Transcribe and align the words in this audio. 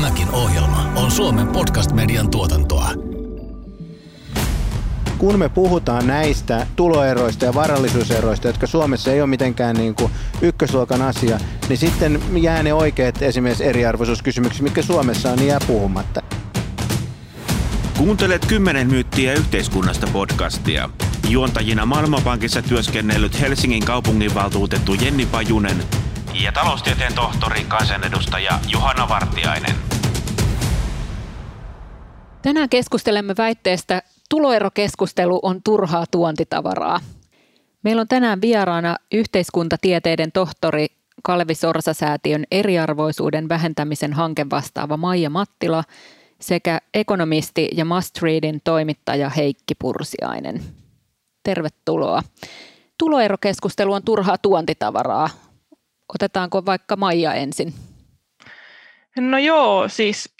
Tämäkin 0.00 0.30
ohjelma 0.30 0.92
on 0.96 1.10
Suomen 1.10 1.48
podcast-median 1.48 2.30
tuotantoa. 2.30 2.90
Kun 5.18 5.38
me 5.38 5.48
puhutaan 5.48 6.06
näistä 6.06 6.66
tuloeroista 6.76 7.44
ja 7.44 7.54
varallisuuseroista, 7.54 8.46
jotka 8.46 8.66
Suomessa 8.66 9.12
ei 9.12 9.20
ole 9.20 9.30
mitenkään 9.30 9.76
niin 9.76 9.94
kuin 9.94 10.12
ykkösluokan 10.42 11.02
asia, 11.02 11.38
niin 11.68 11.78
sitten 11.78 12.20
jää 12.42 12.62
ne 12.62 12.74
oikeat 12.74 13.22
esimerkiksi 13.22 13.64
eriarvoisuuskysymykset, 13.64 14.62
mitkä 14.62 14.82
Suomessa 14.82 15.30
on, 15.30 15.38
niin 15.38 15.48
jää 15.48 15.60
puhumatta. 15.66 16.22
Kuuntelet 17.98 18.46
kymmenen 18.46 18.86
myyttiä 18.86 19.32
yhteiskunnasta 19.32 20.06
podcastia. 20.12 20.90
Juontajina 21.28 21.86
Maailmanpankissa 21.86 22.62
työskennellyt 22.62 23.40
Helsingin 23.40 23.84
kaupunginvaltuutettu 23.84 24.94
Jenni 24.94 25.26
Pajunen 25.26 25.76
ja 26.34 26.52
taloustieteen 26.52 27.14
tohtori 27.14 27.64
kansanedustaja 27.64 28.60
Johanna 28.68 29.08
Vartiainen. 29.08 29.89
Tänään 32.42 32.68
keskustelemme 32.68 33.34
väitteestä 33.38 34.02
tuloerokeskustelu 34.30 35.40
on 35.42 35.62
turhaa 35.62 36.04
tuontitavaraa. 36.10 37.00
Meillä 37.82 38.00
on 38.00 38.08
tänään 38.08 38.40
vieraana 38.40 38.96
yhteiskuntatieteiden 39.12 40.32
tohtori 40.32 40.86
Kalvi 41.22 41.54
Sorsa-säätiön 41.54 42.44
eriarvoisuuden 42.50 43.48
vähentämisen 43.48 44.12
hanke 44.12 44.46
vastaava 44.50 44.96
Maija 44.96 45.30
Mattila 45.30 45.84
sekä 46.40 46.80
ekonomisti 46.94 47.68
ja 47.72 47.84
Must 47.84 48.22
Readin 48.22 48.60
toimittaja 48.64 49.28
Heikki 49.28 49.74
Pursiainen. 49.74 50.62
Tervetuloa. 51.42 52.22
Tuloerokeskustelu 52.98 53.92
on 53.92 54.02
turhaa 54.04 54.38
tuontitavaraa. 54.38 55.30
Otetaanko 56.14 56.66
vaikka 56.66 56.96
Maija 56.96 57.34
ensin? 57.34 57.74
No 59.16 59.38
joo, 59.38 59.88
siis 59.88 60.34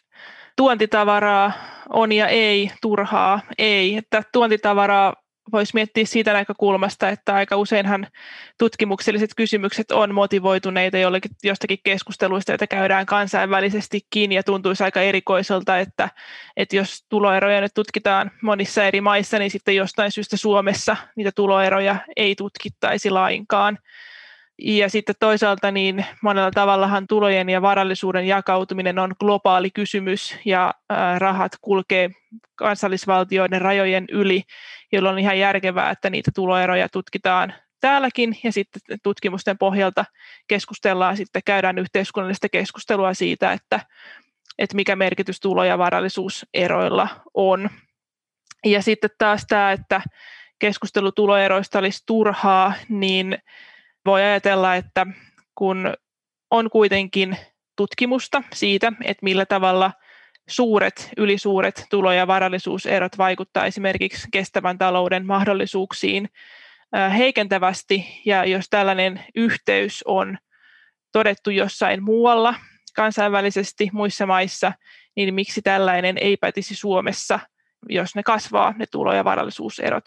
tuontitavaraa 0.57 1.53
on 1.91 2.13
ja 2.13 2.29
ei, 2.29 2.71
turhaa 2.83 3.41
ei. 3.59 3.97
Että 3.97 4.23
tuontitavaraa 4.33 5.15
voisi 5.53 5.75
miettiä 5.75 6.05
siitä 6.05 6.33
näkökulmasta, 6.33 7.09
että 7.09 7.35
aika 7.35 7.57
useinhan 7.57 8.07
tutkimukselliset 8.59 9.31
kysymykset 9.37 9.91
on 9.91 10.15
motivoituneita 10.15 10.99
jollekin, 10.99 11.31
jostakin 11.43 11.79
keskusteluista, 11.85 12.53
joita 12.53 12.67
käydään 12.67 13.07
kansainvälisestikin, 13.07 14.33
ja 14.33 14.43
tuntuisi 14.43 14.85
aika 14.85 15.01
erikoiselta, 15.01 15.79
että, 15.79 16.09
että 16.57 16.77
jos 16.77 17.05
tuloeroja 17.09 17.61
nyt 17.61 17.75
tutkitaan 17.75 18.31
monissa 18.43 18.85
eri 18.85 19.01
maissa, 19.01 19.39
niin 19.39 19.51
sitten 19.51 19.77
jostain 19.77 20.13
syystä 20.13 20.37
Suomessa 20.37 20.97
niitä 21.17 21.33
tuloeroja 21.33 21.97
ei 22.17 22.35
tutkittaisi 22.35 23.11
lainkaan. 23.11 23.79
Ja 24.63 24.91
sitten 24.91 25.15
toisaalta 25.21 25.71
niin 25.71 26.07
monella 26.23 26.51
tavallahan 26.51 27.07
tulojen 27.07 27.49
ja 27.49 27.63
varallisuuden 27.63 28.27
jakautuminen 28.27 28.99
on 28.99 29.15
globaali 29.21 29.71
kysymys 29.71 30.37
ja 30.45 30.75
rahat 31.19 31.53
kulkee 31.61 32.11
kansallisvaltioiden 32.55 33.61
rajojen 33.61 34.05
yli, 34.13 34.43
jolloin 34.93 35.13
on 35.13 35.19
ihan 35.19 35.39
järkevää, 35.39 35.91
että 35.91 36.11
niitä 36.11 36.31
tuloeroja 36.35 36.89
tutkitaan 36.89 37.55
täälläkin 37.81 38.39
ja 38.45 38.53
sitten 38.53 38.99
tutkimusten 39.03 39.59
pohjalta 39.59 40.05
keskustellaan, 40.49 41.17
sitten 41.17 41.43
käydään 41.45 41.79
yhteiskunnallista 41.79 42.49
keskustelua 42.49 43.15
siitä, 43.15 43.53
että, 43.53 43.81
että 44.59 44.77
mikä 44.77 44.97
merkitys 44.97 45.41
tulo- 45.41 45.65
ja 45.65 45.79
varallisuuseroilla 45.79 47.09
on. 47.35 47.71
Ja 48.65 48.83
sitten 48.83 49.11
taas 49.19 49.45
tämä, 49.49 49.73
että 49.73 50.03
keskustelu 50.59 51.13
tuloeroista 51.13 51.79
olisi 51.79 52.03
turhaa, 52.07 52.73
niin 52.89 53.39
voi 54.07 54.23
ajatella, 54.23 54.77
että 54.77 55.07
kun 55.55 55.95
on 56.51 56.71
kuitenkin 56.71 57.37
tutkimusta 57.77 58.43
siitä, 58.53 58.93
että 59.05 59.25
millä 59.25 59.47
tavalla 59.47 59.93
suuret, 60.49 61.11
ylisuuret 61.17 61.87
tulo- 61.91 62.13
ja 62.13 62.27
varallisuuserot 62.27 63.19
vaikuttaa 63.19 63.67
esimerkiksi 63.67 64.29
kestävän 64.33 64.79
talouden 64.79 65.27
mahdollisuuksiin 65.27 66.29
heikentävästi, 67.17 68.23
ja 68.25 68.45
jos 68.45 68.67
tällainen 68.71 69.25
yhteys 69.35 70.03
on 70.07 70.39
todettu 71.13 71.51
jossain 71.51 72.03
muualla 72.03 72.55
kansainvälisesti 72.97 73.91
muissa 73.93 74.27
maissa, 74.27 74.73
niin 75.17 75.35
miksi 75.35 75.63
tällainen 75.63 76.19
ei 76.19 76.37
pätisi 76.37 76.75
Suomessa, 76.75 77.41
jos 77.89 78.15
ne 78.15 78.23
kasvaa, 78.23 78.75
ne 78.79 78.87
tulo- 78.87 79.15
ja 79.15 79.25
varallisuuserot 79.25 80.05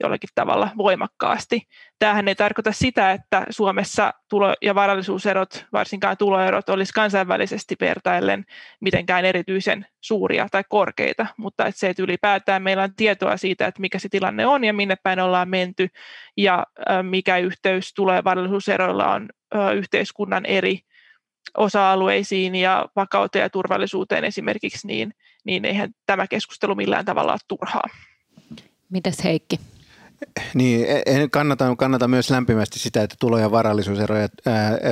jollakin 0.00 0.30
tavalla 0.34 0.70
voimakkaasti. 0.76 1.62
Tämähän 1.98 2.28
ei 2.28 2.34
tarkoita 2.34 2.72
sitä, 2.72 3.12
että 3.12 3.46
Suomessa 3.50 4.14
tulo- 4.28 4.54
ja 4.62 4.74
varallisuuserot, 4.74 5.66
varsinkaan 5.72 6.16
tuloerot, 6.16 6.68
olisi 6.68 6.92
kansainvälisesti 6.92 7.76
vertaillen 7.80 8.44
mitenkään 8.80 9.24
erityisen 9.24 9.86
suuria 10.00 10.48
tai 10.50 10.64
korkeita, 10.68 11.26
mutta 11.36 11.66
että 11.66 11.78
se, 11.78 11.88
että 11.88 12.02
ylipäätään 12.02 12.62
meillä 12.62 12.82
on 12.82 12.94
tietoa 12.94 13.36
siitä, 13.36 13.66
että 13.66 13.80
mikä 13.80 13.98
se 13.98 14.08
tilanne 14.08 14.46
on 14.46 14.64
ja 14.64 14.72
minne 14.72 14.96
päin 15.02 15.20
ollaan 15.20 15.48
menty 15.48 15.88
ja 16.36 16.66
mikä 17.02 17.38
yhteys 17.38 17.94
tulo- 17.94 18.14
ja 18.14 18.24
varallisuuseroilla 18.24 19.12
on 19.12 19.28
yhteiskunnan 19.76 20.46
eri 20.46 20.80
osa-alueisiin 21.56 22.54
ja 22.54 22.88
vakauteen 22.96 23.42
ja 23.42 23.50
turvallisuuteen 23.50 24.24
esimerkiksi, 24.24 24.86
niin, 24.86 25.14
niin 25.44 25.64
eihän 25.64 25.90
tämä 26.06 26.26
keskustelu 26.26 26.74
millään 26.74 27.04
tavalla 27.04 27.32
ole 27.32 27.38
turhaa. 27.48 27.84
Mitäs 28.90 29.24
Heikki? 29.24 29.60
Niin, 30.54 30.86
en 31.06 31.30
kannata, 31.30 31.76
kannata 31.76 32.08
myös 32.08 32.30
lämpimästi 32.30 32.78
sitä, 32.78 33.02
että 33.02 33.16
tulo- 33.20 33.38
ja 33.38 33.50
varallisuuseroja 33.50 34.28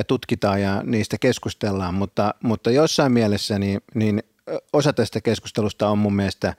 tutkitaan 0.07 0.61
ja 0.61 0.81
niistä 0.85 1.17
keskustellaan, 1.17 1.93
mutta, 1.93 2.33
mutta 2.43 2.71
jossain 2.71 3.11
mielessä 3.11 3.59
niin, 3.59 3.81
niin 3.95 4.23
osa 4.73 4.93
tästä 4.93 5.21
keskustelusta 5.21 5.89
on 5.89 5.97
mun 5.97 6.15
mielestä 6.15 6.53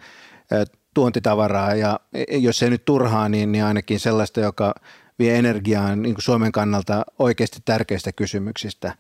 tuontitavaraa 0.94 1.74
ja 1.74 2.00
jos 2.28 2.62
ei 2.62 2.70
nyt 2.70 2.84
turhaa, 2.84 3.28
niin, 3.28 3.52
niin 3.52 3.64
ainakin 3.64 4.00
sellaista, 4.00 4.40
joka 4.40 4.74
vie 5.18 5.38
energiaa 5.38 5.96
niin 5.96 6.14
kuin 6.14 6.22
Suomen 6.22 6.52
kannalta 6.52 7.04
oikeasti 7.18 7.58
tärkeistä 7.64 8.12
kysymyksistä. 8.12 8.94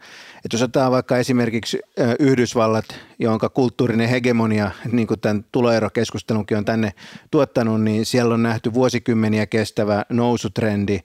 Et 0.44 0.52
jos 0.52 0.62
otetaan 0.62 0.92
vaikka 0.92 1.16
esimerkiksi 1.16 1.80
Yhdysvallat, 2.18 2.84
jonka 3.18 3.48
kulttuurinen 3.48 4.08
hegemonia, 4.08 4.70
niin 4.92 5.06
kuin 5.06 5.20
tämän 5.20 5.44
tuloerokeskustelunkin 5.52 6.56
on 6.56 6.64
tänne 6.64 6.92
tuottanut, 7.30 7.82
niin 7.82 8.06
siellä 8.06 8.34
on 8.34 8.42
nähty 8.42 8.74
vuosikymmeniä 8.74 9.46
kestävä 9.46 10.04
nousutrendi 10.08 11.00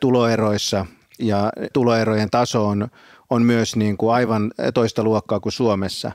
tuloeroissa 0.00 0.86
ja 1.18 1.52
tuloerojen 1.72 2.30
taso 2.30 2.66
on 2.66 2.88
on 3.30 3.42
myös 3.42 3.76
niin 3.76 3.96
kuin 3.96 4.14
aivan 4.14 4.52
toista 4.74 5.04
luokkaa 5.04 5.40
kuin 5.40 5.52
Suomessa. 5.52 6.12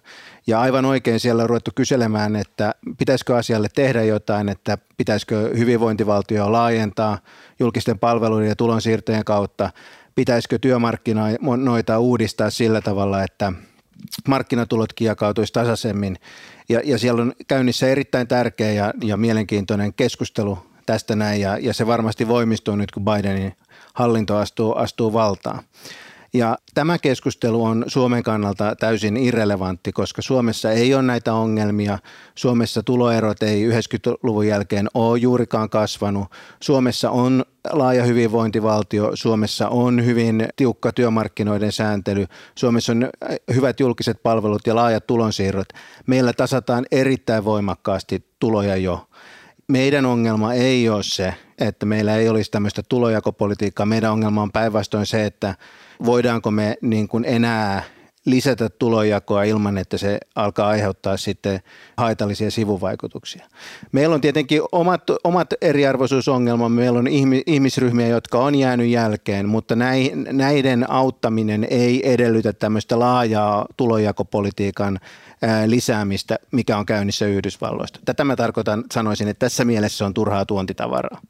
Ja 0.48 0.62
aivan 0.62 0.86
oikein 0.86 1.20
siellä 1.20 1.44
on 1.44 1.50
ruvettu 1.50 1.72
kyselemään, 1.76 2.36
että 2.36 2.76
pitäisikö 2.98 3.38
asialle 3.38 3.68
tehdä 3.76 4.04
jotain, 4.04 4.50
että 4.50 4.78
pitäisikö 4.98 5.50
hyvinvointivaltio 5.58 6.52
laajentaa 6.52 7.18
julkisten 7.60 8.00
palveluiden 8.00 8.50
ja 8.50 8.56
tulonsiirtojen 8.56 9.26
kautta, 9.26 9.70
pitäisikö 10.16 10.60
työmarkkinoita 10.60 12.00
uudistaa 12.00 12.50
sillä 12.50 12.82
tavalla, 12.82 13.24
että 13.24 13.54
markkinatulotkin 14.28 15.06
jakautuisi 15.06 15.54
tasaisemmin. 15.54 16.20
Ja, 16.70 16.82
ja 16.84 17.00
siellä 17.00 17.22
on 17.22 17.34
käynnissä 17.48 17.88
erittäin 17.88 18.28
tärkeä 18.28 18.72
ja, 18.72 18.94
ja 19.04 19.18
mielenkiintoinen 19.18 19.94
keskustelu 19.94 20.60
tästä 20.86 21.16
näin, 21.16 21.42
ja, 21.42 21.58
ja 21.58 21.74
se 21.74 21.88
varmasti 21.88 22.28
voimistuu 22.28 22.76
nyt, 22.76 22.92
kun 22.92 23.06
Bidenin 23.06 23.54
hallinto 23.94 24.38
astuu, 24.38 24.76
astuu 24.76 25.14
valtaan. 25.14 25.64
Ja 26.36 26.58
tämä 26.74 26.98
keskustelu 26.98 27.64
on 27.64 27.84
Suomen 27.88 28.24
kannalta 28.24 28.76
täysin 28.76 29.18
irrelevantti, 29.18 29.92
koska 29.92 30.22
Suomessa 30.22 30.72
ei 30.72 30.94
ole 30.94 31.04
näitä 31.04 31.34
ongelmia. 31.34 32.00
Suomessa 32.36 32.84
tuloerot 32.84 33.44
ei 33.44 33.70
90-luvun 33.70 34.48
jälkeen 34.48 34.88
ole 34.94 35.20
juurikaan 35.20 35.70
kasvanut. 35.70 36.28
Suomessa 36.60 37.10
on 37.12 37.46
laaja 37.72 38.04
hyvinvointivaltio, 38.04 39.12
Suomessa 39.14 39.70
on 39.70 40.06
hyvin 40.06 40.48
tiukka 40.56 40.92
työmarkkinoiden 40.92 41.72
sääntely, 41.72 42.26
Suomessa 42.56 42.92
on 42.92 43.10
hyvät 43.56 43.80
julkiset 43.80 44.24
palvelut 44.24 44.68
ja 44.68 44.76
laajat 44.76 45.08
tulonsiirrot. 45.08 45.68
Meillä 46.08 46.34
tasataan 46.34 46.86
erittäin 46.92 47.46
voimakkaasti 47.46 48.26
tuloja 48.40 48.76
jo. 48.76 49.08
Meidän 49.68 50.06
ongelma 50.06 50.54
ei 50.54 50.90
ole 50.90 51.04
se, 51.04 51.34
että 51.60 51.86
meillä 51.86 52.16
ei 52.16 52.30
olisi 52.30 52.52
tämmöistä 52.52 52.84
tulojakopolitiikkaa. 52.90 53.86
Meidän 53.86 54.12
ongelma 54.12 54.42
on 54.42 54.52
päinvastoin 54.52 55.06
se, 55.06 55.26
että 55.26 55.56
voidaanko 56.06 56.52
me 56.52 56.78
niin 56.82 57.08
kuin 57.08 57.26
enää 57.26 57.84
lisätä 58.26 58.70
tulojakoa 58.70 59.44
ilman, 59.44 59.78
että 59.78 59.98
se 59.98 60.18
alkaa 60.36 60.68
aiheuttaa 60.68 61.18
sitten 61.18 61.60
haitallisia 61.98 62.52
sivuvaikutuksia. 62.52 63.46
Meillä 63.92 64.16
on 64.16 64.22
tietenkin 64.22 64.62
omat, 64.72 65.04
omat 65.24 65.48
eriarvoisuusongelmamme, 65.62 66.82
meillä 66.82 67.00
on 67.00 67.08
ihmisryhmiä, 67.48 68.08
jotka 68.08 68.40
on 68.40 68.56
jäänyt 68.56 68.88
jälkeen, 68.88 69.50
mutta 69.50 69.76
näiden 70.32 70.92
auttaminen 70.92 71.68
ei 71.70 72.14
edellytä 72.14 72.54
tämmöistä 72.54 73.00
laajaa 73.00 73.66
tulojakopolitiikan 73.78 75.00
lisäämistä, 75.66 76.36
mikä 76.52 76.78
on 76.78 76.86
käynnissä 76.86 77.26
Yhdysvalloista. 77.26 78.00
Tätä 78.06 78.24
mä 78.24 78.36
tarkoitan, 78.36 78.84
sanoisin, 78.92 79.28
että 79.28 79.46
tässä 79.46 79.66
mielessä 79.66 80.06
on 80.06 80.14
turhaa 80.14 80.46
tuontitavaraa. 80.46 81.22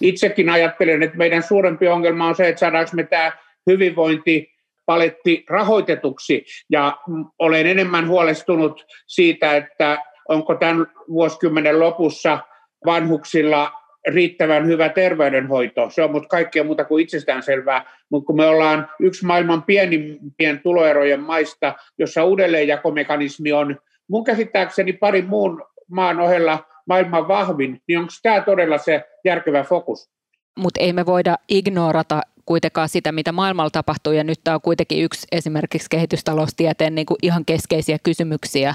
Itsekin 0.00 0.50
ajattelen, 0.50 1.02
että 1.02 1.18
meidän 1.18 1.42
suurempi 1.42 1.88
ongelma 1.88 2.26
on 2.26 2.36
se, 2.36 2.48
että 2.48 2.60
saadaanko 2.60 2.90
me 2.94 3.04
tämä 3.04 3.32
hyvinvointi 3.66 4.59
paletti 4.90 5.44
rahoitetuksi 5.48 6.44
ja 6.70 6.96
olen 7.38 7.66
enemmän 7.66 8.08
huolestunut 8.08 8.86
siitä, 9.06 9.56
että 9.56 9.98
onko 10.28 10.54
tämän 10.54 10.86
vuosikymmenen 11.08 11.80
lopussa 11.80 12.38
vanhuksilla 12.86 13.72
riittävän 14.08 14.66
hyvä 14.66 14.88
terveydenhoito. 14.88 15.90
Se 15.90 16.02
on 16.02 16.10
mutta 16.10 16.28
kaikkea 16.28 16.64
muuta 16.64 16.84
kuin 16.84 17.02
itsestäänselvää, 17.02 17.84
mutta 18.10 18.26
kun 18.26 18.36
me 18.36 18.46
ollaan 18.46 18.88
yksi 19.00 19.26
maailman 19.26 19.62
pienimpien 19.62 20.60
tuloerojen 20.62 21.20
maista, 21.20 21.74
jossa 21.98 22.24
uudelleenjakomekanismi 22.24 23.52
on 23.52 23.76
mun 24.08 24.24
käsittääkseni 24.24 24.92
parin 24.92 25.26
muun 25.26 25.64
maan 25.90 26.20
ohella 26.20 26.58
maailman 26.86 27.28
vahvin, 27.28 27.82
niin 27.88 27.98
onko 27.98 28.12
tämä 28.22 28.40
todella 28.40 28.78
se 28.78 29.04
järkevä 29.24 29.62
fokus? 29.62 30.10
Mutta 30.58 30.80
ei 30.80 30.92
me 30.92 31.06
voida 31.06 31.36
ignorata 31.48 32.20
kuitenkaan 32.50 32.88
sitä, 32.88 33.12
mitä 33.12 33.32
maailmalla 33.32 33.70
tapahtuu, 33.70 34.12
ja 34.12 34.24
nyt 34.24 34.40
tämä 34.44 34.54
on 34.54 34.60
kuitenkin 34.60 35.04
yksi 35.04 35.26
esimerkiksi 35.32 35.90
kehitystaloustieteen 35.90 36.94
niin 36.94 37.06
kuin 37.06 37.18
ihan 37.22 37.44
keskeisiä 37.44 37.98
kysymyksiä 38.02 38.74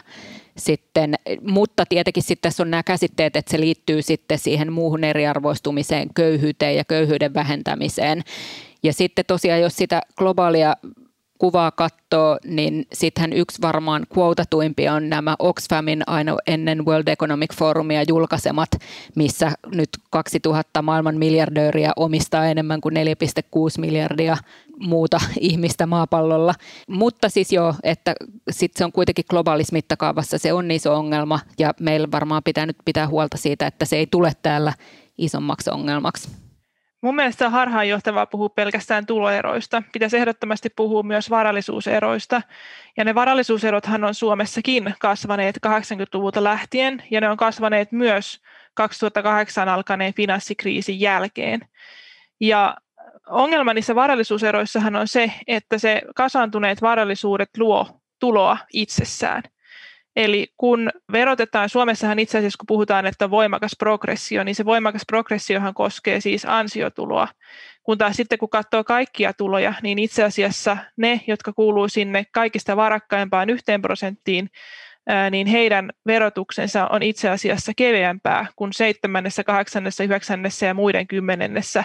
sitten, 0.58 1.16
mutta 1.42 1.86
tietenkin 1.86 2.24
sitten 2.24 2.50
tässä 2.50 2.64
on 2.64 2.72
nämä 2.72 2.84
käsitteet, 2.84 3.36
että 3.36 3.52
se 3.52 3.60
liittyy 3.60 4.02
sitten 4.02 4.40
siihen 4.40 4.74
muuhun 4.74 5.04
eriarvoistumiseen, 5.04 6.08
köyhyyteen 6.14 6.76
ja 6.76 6.84
köyhyyden 6.86 7.34
vähentämiseen. 7.34 8.24
Ja 8.84 8.94
sitten 8.94 9.26
tosiaan, 9.28 9.62
jos 9.62 9.76
sitä 9.76 10.02
globaalia 10.18 10.76
kuvaa 11.38 11.72
katsoo, 11.72 12.38
niin 12.44 12.88
sittenhän 12.94 13.34
yksi 13.34 13.62
varmaan 13.62 14.06
quotatuimpia 14.18 14.94
on 14.94 15.10
nämä 15.10 15.36
Oxfamin 15.40 16.04
aina 16.08 16.38
ennen 16.48 16.86
World 16.86 17.08
Economic 17.08 17.54
Forumia 17.54 18.04
julkaisemat, 18.08 18.70
missä 19.16 19.52
nyt 19.76 19.90
2000 20.10 20.82
maailman 20.82 21.18
miljardööriä 21.18 21.92
omistaa 21.96 22.46
enemmän 22.46 22.82
kuin 22.82 22.96
4,6 22.96 23.02
miljardia 23.78 24.38
muuta 24.80 25.20
ihmistä 25.40 25.86
maapallolla. 25.86 26.54
Mutta 26.88 27.30
siis 27.30 27.52
joo, 27.52 27.76
että 27.84 28.16
sitten 28.52 28.78
se 28.80 28.86
on 28.86 28.92
kuitenkin 28.92 29.26
globaalissa 29.30 29.74
mittakaavassa, 29.74 30.38
se 30.38 30.54
on 30.54 30.72
iso 30.72 30.96
ongelma 30.96 31.40
ja 31.60 31.74
meillä 31.80 32.08
varmaan 32.12 32.44
pitää 32.44 32.66
nyt 32.66 32.78
pitää 32.86 33.08
huolta 33.08 33.38
siitä, 33.38 33.68
että 33.68 33.86
se 33.86 33.96
ei 33.96 34.08
tule 34.08 34.32
täällä 34.42 34.74
isommaksi 35.18 35.70
ongelmaksi. 35.70 36.45
Mun 37.06 37.16
mielestä 37.16 37.46
on 37.46 37.52
harhaanjohtavaa 37.52 38.26
puhua 38.26 38.50
pelkästään 38.50 39.06
tuloeroista. 39.06 39.84
Pitäisi 39.92 40.18
ehdottomasti 40.18 40.70
puhua 40.70 41.04
myös 41.04 41.30
varallisuuseroista. 41.30 42.42
Ja 42.98 43.04
ne 43.04 43.16
varallisuuserothan 43.16 44.04
on 44.04 44.14
Suomessakin 44.16 44.94
kasvaneet 45.00 45.60
80-luvulta 45.68 46.44
lähtien, 46.44 47.04
ja 47.12 47.22
ne 47.22 47.30
on 47.30 47.38
kasvaneet 47.38 47.92
myös 47.92 48.42
2008 48.74 49.70
alkaneen 49.70 50.14
finanssikriisin 50.14 51.00
jälkeen. 51.00 51.62
Ja 52.40 52.78
ongelma 53.28 53.74
niissä 53.74 53.96
varallisuuseroissahan 53.96 54.96
on 54.96 55.08
se, 55.08 55.32
että 55.48 55.78
se 55.78 56.02
kasaantuneet 56.16 56.82
varallisuudet 56.82 57.50
luo 57.58 58.02
tuloa 58.20 58.58
itsessään. 58.74 59.44
Eli 60.16 60.48
kun 60.58 60.90
verotetaan, 61.12 61.70
Suomessahan 61.70 62.20
itse 62.20 62.38
asiassa 62.38 62.58
kun 62.58 62.68
puhutaan, 62.68 63.06
että 63.06 63.30
voimakas 63.30 63.76
progressio, 63.80 64.44
niin 64.44 64.56
se 64.56 64.66
voimakas 64.66 65.02
progressiohan 65.08 65.74
koskee 65.74 66.22
siis 66.22 66.46
ansiotuloa. 66.46 67.28
Kun 67.84 67.98
taas 67.98 68.16
sitten 68.16 68.40
kun 68.40 68.50
katsoo 68.50 68.84
kaikkia 68.84 69.34
tuloja, 69.34 69.74
niin 69.82 70.00
itse 70.00 70.24
asiassa 70.24 70.78
ne, 70.98 71.22
jotka 71.28 71.54
kuuluu 71.54 71.88
sinne 71.88 72.26
kaikista 72.32 72.76
varakkaimpaan 72.76 73.50
yhteen 73.50 73.82
prosenttiin, 73.82 74.50
niin 75.32 75.48
heidän 75.48 75.90
verotuksensa 76.06 76.88
on 76.88 77.04
itse 77.04 77.30
asiassa 77.30 77.72
keveämpää 77.78 78.46
kuin 78.56 78.74
seitsemännessä, 78.74 79.44
kahdeksannessa, 79.44 80.04
yhdeksännessä 80.04 80.66
ja 80.66 80.74
muiden 80.74 81.08
kymmenennessä 81.08 81.84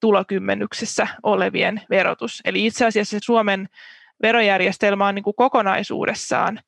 tulokymmenyksessä 0.00 1.08
olevien 1.22 1.82
verotus. 1.90 2.40
Eli 2.44 2.66
itse 2.66 2.86
asiassa 2.86 3.18
Suomen 3.22 3.68
verojärjestelmä 4.22 5.06
on 5.06 5.14
niin 5.14 5.22
kuin 5.22 5.36
kokonaisuudessaan 5.36 6.60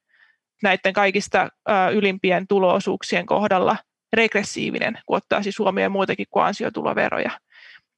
näiden 0.62 0.92
kaikista 0.92 1.48
ylimpien 1.92 2.46
tuloosuuksien 2.46 3.26
kohdalla 3.26 3.76
regressiivinen, 4.12 4.98
kun 5.06 5.16
ottaa 5.16 5.42
siis 5.42 5.58
huomioon 5.58 5.92
muitakin 5.92 6.26
kuin 6.30 6.44
ansiotuloveroja. 6.44 7.30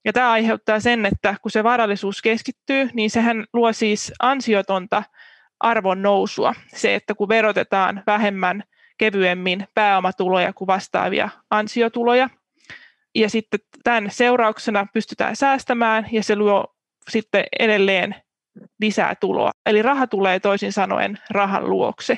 Ja 0.05 0.13
tämä 0.13 0.31
aiheuttaa 0.31 0.81
sen, 0.81 1.07
että 1.07 1.35
kun 1.43 1.51
se 1.51 1.65
varallisuus 1.65 2.23
keskittyy, 2.23 2.91
niin 2.95 3.11
sehän 3.11 3.45
luo 3.53 3.73
siis 3.73 4.13
ansiotonta 4.21 5.03
arvon 5.61 6.03
nousua. 6.03 6.55
Se, 6.75 6.95
että 6.95 7.15
kun 7.15 7.29
verotetaan 7.29 8.03
vähemmän 8.07 8.63
kevyemmin 8.99 9.69
pääomatuloja 9.75 10.53
kuin 10.53 10.67
vastaavia 10.67 11.29
ansiotuloja, 11.51 12.29
ja 13.15 13.31
sitten 13.31 13.61
tämän 13.85 14.11
seurauksena 14.11 14.87
pystytään 14.93 15.37
säästämään 15.37 16.09
ja 16.13 16.23
se 16.23 16.37
luo 16.37 16.75
sitten 17.09 17.45
edelleen 17.59 18.15
lisää 18.81 19.15
tuloa. 19.15 19.51
Eli 19.67 19.83
raha 19.83 20.07
tulee 20.07 20.41
toisin 20.41 20.73
sanoen 20.73 21.19
rahan 21.31 21.71
luokse. 21.71 22.17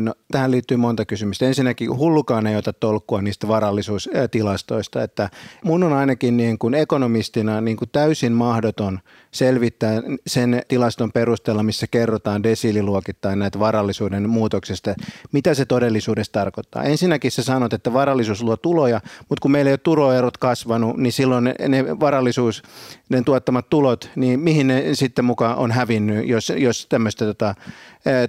No, 0.00 0.14
tähän 0.30 0.50
liittyy 0.50 0.76
monta 0.76 1.04
kysymystä. 1.04 1.46
Ensinnäkin 1.46 1.98
hullukaan 1.98 2.46
ei 2.46 2.56
ota 2.56 2.72
tolkkua 2.72 3.22
niistä 3.22 3.48
varallisuustilastoista, 3.48 5.02
että 5.02 5.30
mun 5.64 5.82
on 5.82 5.92
ainakin 5.92 6.36
niin 6.36 6.58
kuin 6.58 6.74
ekonomistina 6.74 7.60
niin 7.60 7.76
kuin 7.76 7.90
täysin 7.92 8.32
mahdoton 8.32 9.00
selvittää 9.30 10.02
sen 10.26 10.62
tilaston 10.68 11.12
perusteella, 11.12 11.62
missä 11.62 11.86
kerrotaan 11.86 12.42
desiililuokittain 12.42 13.38
näitä 13.38 13.58
varallisuuden 13.58 14.30
muutoksesta, 14.30 14.94
mitä 15.32 15.54
se 15.54 15.64
todellisuudessa 15.64 16.32
tarkoittaa. 16.32 16.82
Ensinnäkin 16.82 17.30
sä 17.30 17.42
sanot, 17.42 17.72
että 17.72 17.92
varallisuus 17.92 18.42
luo 18.42 18.56
tuloja, 18.56 19.00
mutta 19.28 19.42
kun 19.42 19.50
meillä 19.50 19.68
ei 19.68 19.72
ole 19.72 19.78
tuloerot 19.78 20.36
kasvanut, 20.36 20.96
niin 20.96 21.12
silloin 21.12 21.44
ne, 21.44 21.54
ne 21.68 22.00
varallisuus, 22.00 22.62
ne 23.08 23.22
tuottamat 23.22 23.70
tulot, 23.70 24.10
niin 24.16 24.40
mihin 24.40 24.66
ne 24.66 24.84
sitten 24.92 25.24
mukaan 25.24 25.56
on 25.56 25.70
hävinnyt, 25.70 26.28
jos, 26.28 26.52
jos 26.56 26.86
tämmöistä 26.86 27.24
tota, 27.24 27.54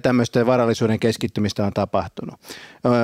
tämmöistä 0.02 0.46
varallisuuden 0.46 1.00
keskittymistä 1.00 1.43
on 1.66 1.72
tapahtunut. 1.72 2.34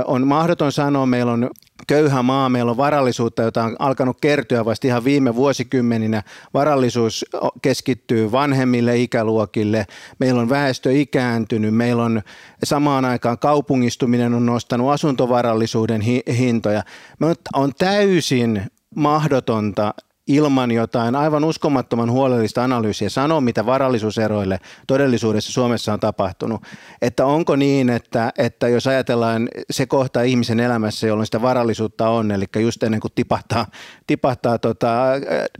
On 0.04 0.26
mahdoton 0.26 0.72
sanoa, 0.72 1.06
meillä 1.06 1.32
on 1.32 1.50
köyhä 1.86 2.22
maa, 2.22 2.48
meillä 2.48 2.70
on 2.70 2.76
varallisuutta, 2.76 3.42
jota 3.42 3.64
on 3.64 3.76
alkanut 3.78 4.20
kertyä 4.20 4.64
vasta 4.64 4.86
ihan 4.86 5.04
viime 5.04 5.34
vuosikymmeninä. 5.34 6.22
Varallisuus 6.54 7.26
keskittyy 7.62 8.32
vanhemmille 8.32 8.96
ikäluokille, 8.96 9.86
meillä 10.18 10.40
on 10.40 10.48
väestö 10.48 10.92
ikääntynyt, 10.92 11.74
meillä 11.74 12.02
on 12.02 12.22
samaan 12.64 13.04
aikaan 13.04 13.38
kaupungistuminen 13.38 14.34
on 14.34 14.46
nostanut 14.46 14.90
asuntovarallisuuden 14.90 16.00
hintoja. 16.38 16.82
On 17.54 17.72
täysin 17.78 18.62
mahdotonta 18.94 19.94
ilman 20.34 20.70
jotain 20.70 21.16
aivan 21.16 21.44
uskomattoman 21.44 22.10
huolellista 22.10 22.64
analyysiä 22.64 23.08
sanoa, 23.08 23.40
mitä 23.40 23.66
varallisuuseroille 23.66 24.60
todellisuudessa 24.86 25.52
Suomessa 25.52 25.92
on 25.92 26.00
tapahtunut. 26.00 26.62
Että 27.02 27.26
onko 27.26 27.56
niin, 27.56 27.90
että, 27.90 28.32
että 28.38 28.68
jos 28.68 28.86
ajatellaan 28.86 29.48
se 29.70 29.86
kohta 29.86 30.22
ihmisen 30.22 30.60
elämässä, 30.60 31.06
jolloin 31.06 31.26
sitä 31.26 31.42
varallisuutta 31.42 32.08
on, 32.08 32.30
eli 32.30 32.44
just 32.60 32.82
ennen 32.82 33.00
kuin 33.00 33.12
tipahtaa, 33.14 33.66
tipahtaa 34.06 34.58
tota, 34.58 35.04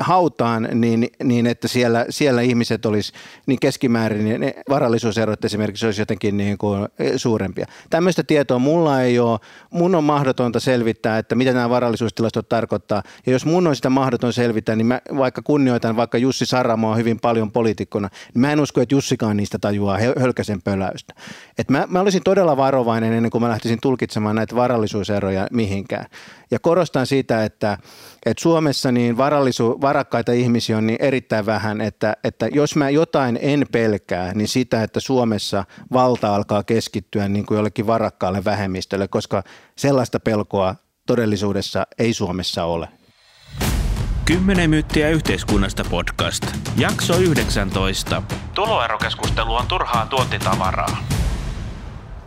hautaan, 0.00 0.69
niin, 0.75 1.09
niin 1.25 1.47
että 1.47 1.69
siellä, 1.69 2.07
siellä 2.11 2.41
ihmiset 2.41 2.87
olisi 2.87 3.12
niin 3.47 3.61
keskimäärin, 3.61 4.25
niin 4.25 4.55
varallisuuserot 4.69 5.45
esimerkiksi 5.45 5.87
olisi 5.87 6.00
jotenkin 6.00 6.37
niin 6.37 6.59
kuin 6.59 6.89
suurempia. 7.17 7.67
Tämmöistä 7.91 8.23
tietoa 8.23 8.59
mulla 8.59 9.03
ei 9.03 9.19
ole. 9.19 9.39
Mun 9.71 9.95
on 9.95 10.05
mahdotonta 10.05 10.61
selvittää, 10.61 11.19
että 11.19 11.35
mitä 11.35 11.53
nämä 11.53 11.71
varallisuustilastot 11.71 12.49
tarkoittaa. 12.49 13.03
Ja 13.27 13.33
jos 13.33 13.47
mun 13.47 13.67
on 13.67 13.77
sitä 13.77 13.91
mahdoton 13.91 14.33
selvittää, 14.33 14.60
selvitä, 14.61 14.76
niin 14.76 14.87
mä 14.87 15.00
vaikka 15.17 15.43
kunnioitan 15.43 15.97
vaikka 15.97 16.19
Jussi 16.19 16.47
Saramoa 16.47 16.97
hyvin 16.97 17.21
paljon 17.21 17.52
poliitikkona, 17.52 18.09
niin 18.35 18.40
mä 18.40 18.52
en 18.52 18.61
usko, 18.61 18.81
että 18.81 18.95
Jussikaan 18.95 19.37
niistä 19.37 19.59
tajuaa 19.59 19.99
hölkäsen 20.19 20.62
pöläystä. 20.62 21.14
Et 21.59 21.71
mä, 21.71 21.87
mä 21.88 22.00
olisin 22.00 22.23
todella 22.25 22.57
varovainen 22.57 23.12
ennen 23.12 23.31
kuin 23.31 23.43
mä 23.43 23.49
lähtisin 23.49 23.79
tulkitsemaan 23.83 24.37
näitä 24.37 24.57
varallisuuseroja 24.57 25.47
mihinkään. 25.50 26.07
Ja 26.50 26.59
korostan 26.59 27.07
sitä, 27.07 27.45
että, 27.45 27.79
että 28.26 28.43
Suomessa 28.43 28.93
niin 28.93 29.17
varallisu, 29.17 29.81
varakkaita 29.81 30.33
ihmisiä 30.33 30.79
on 30.79 30.87
niin 30.87 30.99
erittäin 31.00 31.47
vähän, 31.47 31.81
että, 31.81 32.17
että 32.25 32.49
jos 32.52 32.76
mä 32.76 32.90
jotain 32.90 33.38
en 33.43 33.67
pelkää, 33.73 34.33
niin 34.35 34.49
sitä, 34.49 34.83
että 34.83 35.00
Suomessa 35.00 35.64
valta 35.93 36.35
alkaa 36.35 36.62
keskittyä 36.62 37.29
niin 37.29 37.47
kuin 37.47 37.57
jollekin 37.57 37.87
varakkaalle 37.87 38.45
vähemmistölle, 38.45 39.09
koska 39.09 39.43
sellaista 39.76 40.21
pelkoa 40.21 40.75
todellisuudessa 41.07 41.87
ei 41.99 42.12
Suomessa 42.12 42.64
ole. 42.64 43.00
10 44.31 44.71
myyttiä 44.71 45.09
yhteiskunnasta 45.09 45.85
podcast. 45.91 46.47
Jakso 46.77 47.17
19. 47.17 48.23
Tuloerokeskustelu 48.55 49.55
on 49.55 49.67
turhaa 49.67 50.07
tuontitavaraa. 50.07 51.05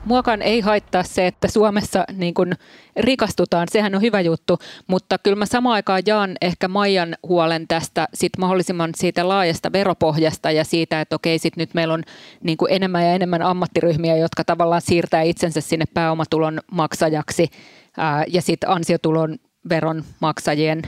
Muokan 0.06 0.42
ei 0.42 0.62
haittaa 0.62 1.04
se, 1.04 1.28
että 1.28 1.48
Suomessa 1.48 2.04
niin 2.14 2.34
kun 2.34 2.54
rikastutaan, 2.96 3.68
sehän 3.72 3.96
on 3.96 4.02
hyvä 4.02 4.22
juttu, 4.22 4.60
mutta 4.88 5.18
kyllä 5.18 5.36
mä 5.36 5.46
samaan 5.46 5.74
aikaan 5.74 6.02
jaan 6.06 6.32
ehkä 6.42 6.68
Maijan 6.68 7.16
huolen 7.28 7.68
tästä 7.68 8.08
sit 8.14 8.32
mahdollisimman 8.38 8.92
siitä 8.96 9.28
laajasta 9.28 9.72
veropohjasta 9.72 10.52
ja 10.52 10.64
siitä, 10.64 11.02
että 11.02 11.16
okei, 11.16 11.40
sit 11.40 11.58
nyt 11.58 11.74
meillä 11.74 11.94
on 11.94 12.04
niin 12.44 12.58
kuin 12.58 12.72
enemmän 12.72 13.04
ja 13.04 13.14
enemmän 13.14 13.42
ammattiryhmiä, 13.42 14.18
jotka 14.18 14.44
tavallaan 14.44 14.82
siirtää 14.82 15.22
itsensä 15.22 15.62
sinne 15.62 15.86
pääomatulon 15.94 16.60
maksajaksi 16.72 17.50
ää, 17.98 18.24
ja 18.28 18.42
sitten 18.42 18.70
ansiotulon 18.70 19.38
veron 19.70 20.04
maksajien 20.20 20.82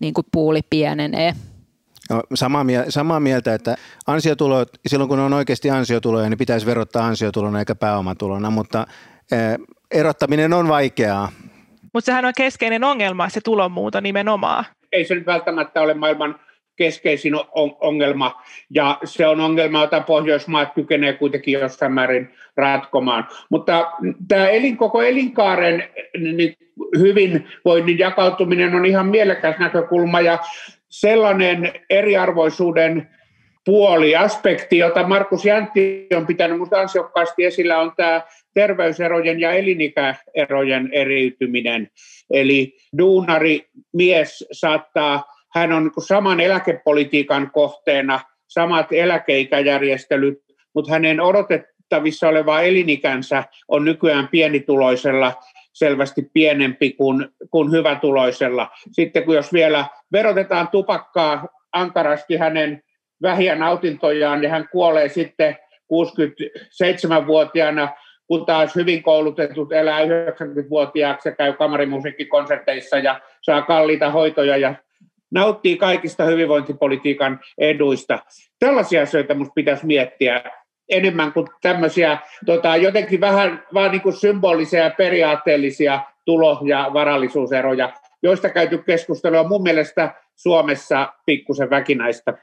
niin 0.00 0.14
kuin 0.14 0.26
puuli 0.32 0.60
pienenee. 0.70 1.34
No, 2.10 2.22
samaa, 2.34 2.64
samaa 2.88 3.20
mieltä, 3.20 3.54
että 3.54 3.76
ansiotulot, 4.06 4.68
silloin 4.86 5.08
kun 5.08 5.18
on 5.18 5.32
oikeasti 5.32 5.70
ansiotuloja, 5.70 6.28
niin 6.28 6.38
pitäisi 6.38 6.66
verottaa 6.66 7.06
ansiotulona 7.06 7.58
eikä 7.58 7.74
pääomatulona, 7.74 8.50
mutta 8.50 8.86
erottaminen 9.90 10.52
on 10.52 10.68
vaikeaa. 10.68 11.32
Mutta 11.94 12.06
sehän 12.06 12.24
on 12.24 12.32
keskeinen 12.36 12.84
ongelma, 12.84 13.28
se 13.28 13.40
tulonmuuto 13.40 14.00
nimenomaan. 14.00 14.64
Ei 14.92 15.04
se 15.04 15.14
nyt 15.14 15.26
välttämättä 15.26 15.80
ole 15.80 15.94
maailman 15.94 16.40
keskeisin 16.78 17.34
ongelma, 17.80 18.42
ja 18.70 18.98
se 19.04 19.26
on 19.26 19.40
ongelma, 19.40 19.80
jota 19.80 20.00
Pohjoismaat 20.00 20.74
kykenee 20.74 21.12
kuitenkin 21.12 21.52
jossain 21.52 21.92
määrin 21.92 22.28
ratkomaan. 22.56 23.28
Mutta 23.50 23.92
tämä 24.28 24.48
elin, 24.48 24.76
koko 24.76 25.02
elinkaaren 25.02 25.84
niin 26.18 26.54
hyvinvoinnin 26.98 27.98
jakautuminen 27.98 28.74
on 28.74 28.86
ihan 28.86 29.06
mielekäs 29.06 29.58
näkökulma, 29.58 30.20
ja 30.20 30.38
sellainen 30.88 31.72
eriarvoisuuden 31.90 33.08
puoli, 33.64 34.16
aspekti, 34.16 34.78
jota 34.78 35.08
Markus 35.08 35.44
Jäntti 35.44 36.06
on 36.16 36.26
pitänyt 36.26 36.56
minusta 36.56 36.80
ansiokkaasti 36.80 37.44
esillä, 37.44 37.78
on 37.78 37.92
tämä 37.96 38.22
terveyserojen 38.54 39.40
ja 39.40 39.52
elinikäerojen 39.52 40.88
eriytyminen. 40.92 41.90
Eli 42.30 42.76
duunari 42.98 43.68
mies 43.92 44.46
saattaa, 44.52 45.24
hän 45.54 45.72
on 45.72 45.82
niin 45.82 46.06
saman 46.06 46.40
eläkepolitiikan 46.40 47.50
kohteena, 47.50 48.20
samat 48.48 48.86
eläkeikäjärjestelyt, 48.92 50.38
mutta 50.74 50.92
hänen 50.92 51.20
odotettavissa 51.20 52.28
oleva 52.28 52.60
elinikänsä 52.60 53.44
on 53.68 53.84
nykyään 53.84 54.28
pienituloisella 54.28 55.34
selvästi 55.72 56.30
pienempi 56.32 56.92
kuin, 56.92 57.28
kuin 57.50 57.70
hyvätuloisella. 57.70 58.68
Sitten 58.92 59.24
kun 59.24 59.34
jos 59.34 59.52
vielä 59.52 59.84
verotetaan 60.12 60.68
tupakkaa 60.68 61.48
ankarasti 61.72 62.36
hänen 62.36 62.82
vähiä 63.22 63.54
nautintojaan 63.54 64.42
ja 64.42 64.50
hän 64.50 64.68
kuolee 64.72 65.08
sitten 65.08 65.56
67-vuotiaana, 65.92 67.88
kun 68.26 68.46
taas 68.46 68.76
hyvin 68.76 69.02
koulutetut 69.02 69.72
elää 69.72 70.00
90-vuotiaaksi 70.00 71.28
ja 71.28 71.34
käy 71.34 71.52
kamarimusiikkikonserteissa 71.52 72.98
ja 72.98 73.20
saa 73.42 73.62
kalliita 73.62 74.10
hoitoja 74.10 74.56
ja 74.56 74.74
nauttii 75.30 75.76
kaikista 75.76 76.24
hyvinvointipolitiikan 76.24 77.40
eduista. 77.58 78.18
Tällaisia 78.58 79.02
asioita 79.02 79.34
minusta 79.34 79.52
pitäisi 79.54 79.86
miettiä 79.86 80.42
enemmän 80.88 81.32
kuin 81.32 81.46
tämmöisiä 81.62 82.18
tota, 82.46 82.76
jotenkin 82.76 83.20
vähän 83.20 83.64
vaan 83.74 83.90
niin 83.90 84.02
kuin 84.02 84.16
symbolisia 84.16 84.84
ja 84.84 84.90
periaatteellisia 84.90 86.00
tulo- 86.24 86.60
ja 86.66 86.90
varallisuuseroja, 86.92 87.92
joista 88.22 88.48
käyty 88.50 88.78
keskustelua 88.78 89.48
mun 89.48 89.62
mielestä 89.62 90.14
Suomessa 90.36 91.12
pikkusen 91.26 91.70
väkinäistä. 91.70 92.34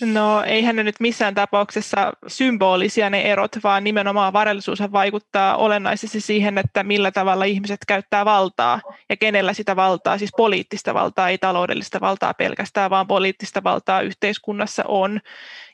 No 0.00 0.42
eihän 0.42 0.76
ne 0.76 0.82
nyt 0.82 1.00
missään 1.00 1.34
tapauksessa 1.34 2.12
symbolisia 2.26 3.10
ne 3.10 3.22
erot, 3.22 3.52
vaan 3.64 3.84
nimenomaan 3.84 4.32
varallisuus 4.32 4.78
vaikuttaa 4.92 5.56
olennaisesti 5.56 6.20
siihen, 6.20 6.58
että 6.58 6.82
millä 6.82 7.10
tavalla 7.10 7.44
ihmiset 7.44 7.80
käyttää 7.86 8.24
valtaa 8.24 8.80
ja 9.08 9.16
kenellä 9.16 9.52
sitä 9.52 9.76
valtaa, 9.76 10.18
siis 10.18 10.30
poliittista 10.36 10.94
valtaa, 10.94 11.28
ei 11.28 11.38
taloudellista 11.38 12.00
valtaa 12.00 12.34
pelkästään, 12.34 12.90
vaan 12.90 13.06
poliittista 13.06 13.62
valtaa 13.62 14.00
yhteiskunnassa 14.00 14.84
on. 14.88 15.20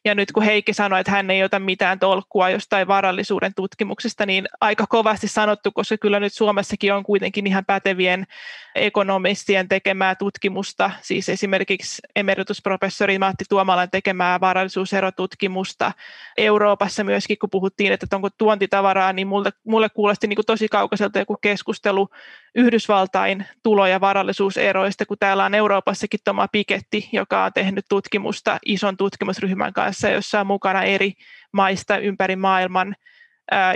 Ja 0.06 0.14
nyt 0.14 0.32
kun 0.32 0.42
Heikki 0.42 0.72
sanoi, 0.72 1.00
että 1.00 1.12
hän 1.12 1.30
ei 1.30 1.44
ota 1.44 1.58
mitään 1.58 1.98
tolkkua 1.98 2.50
jostain 2.50 2.88
varallisuuden 2.88 3.54
tutkimuksesta, 3.54 4.26
niin 4.26 4.48
aika 4.60 4.86
kovasti 4.86 5.28
sanottu, 5.28 5.72
koska 5.72 5.96
kyllä 5.96 6.20
nyt 6.20 6.32
Suomessakin 6.32 6.94
on 6.94 7.02
kuitenkin 7.02 7.46
ihan 7.46 7.64
pätevien 7.64 8.26
ekonomistien 8.74 9.68
tekemää 9.68 10.14
tutkimusta, 10.14 10.90
siis 11.02 11.28
esimerkiksi 11.28 12.02
emeritusprofessori 12.16 13.18
Matti 13.18 13.44
Tuomalan 13.48 13.90
tekemää 13.90 14.40
varallisuuserotutkimusta. 14.40 15.92
Euroopassa 16.36 17.04
myöskin, 17.04 17.38
kun 17.38 17.50
puhuttiin, 17.50 17.92
että 17.92 18.16
onko 18.16 18.28
tuontitavaraa, 18.30 19.12
niin 19.12 19.28
mulle, 19.28 19.50
mulle 19.64 19.88
kuulosti 19.88 20.26
niin 20.26 20.36
kuin 20.36 20.46
tosi 20.46 20.68
kaukaiselta 20.68 21.18
joku 21.18 21.36
keskustelu 21.40 22.08
Yhdysvaltain 22.56 23.46
tulo- 23.62 23.86
ja 23.86 24.00
varallisuuseroista, 24.00 25.06
kun 25.06 25.18
täällä 25.20 25.44
on 25.44 25.54
Euroopassakin 25.54 26.20
Toma 26.24 26.48
Piketti, 26.52 27.08
joka 27.12 27.44
on 27.44 27.52
tehnyt 27.52 27.84
tutkimusta 27.88 28.58
ison 28.66 28.96
tutkimusryhmän 28.96 29.72
kanssa, 29.72 30.08
jossa 30.08 30.40
on 30.40 30.46
mukana 30.46 30.82
eri 30.84 31.12
maista 31.52 31.98
ympäri 31.98 32.36
maailman 32.36 32.96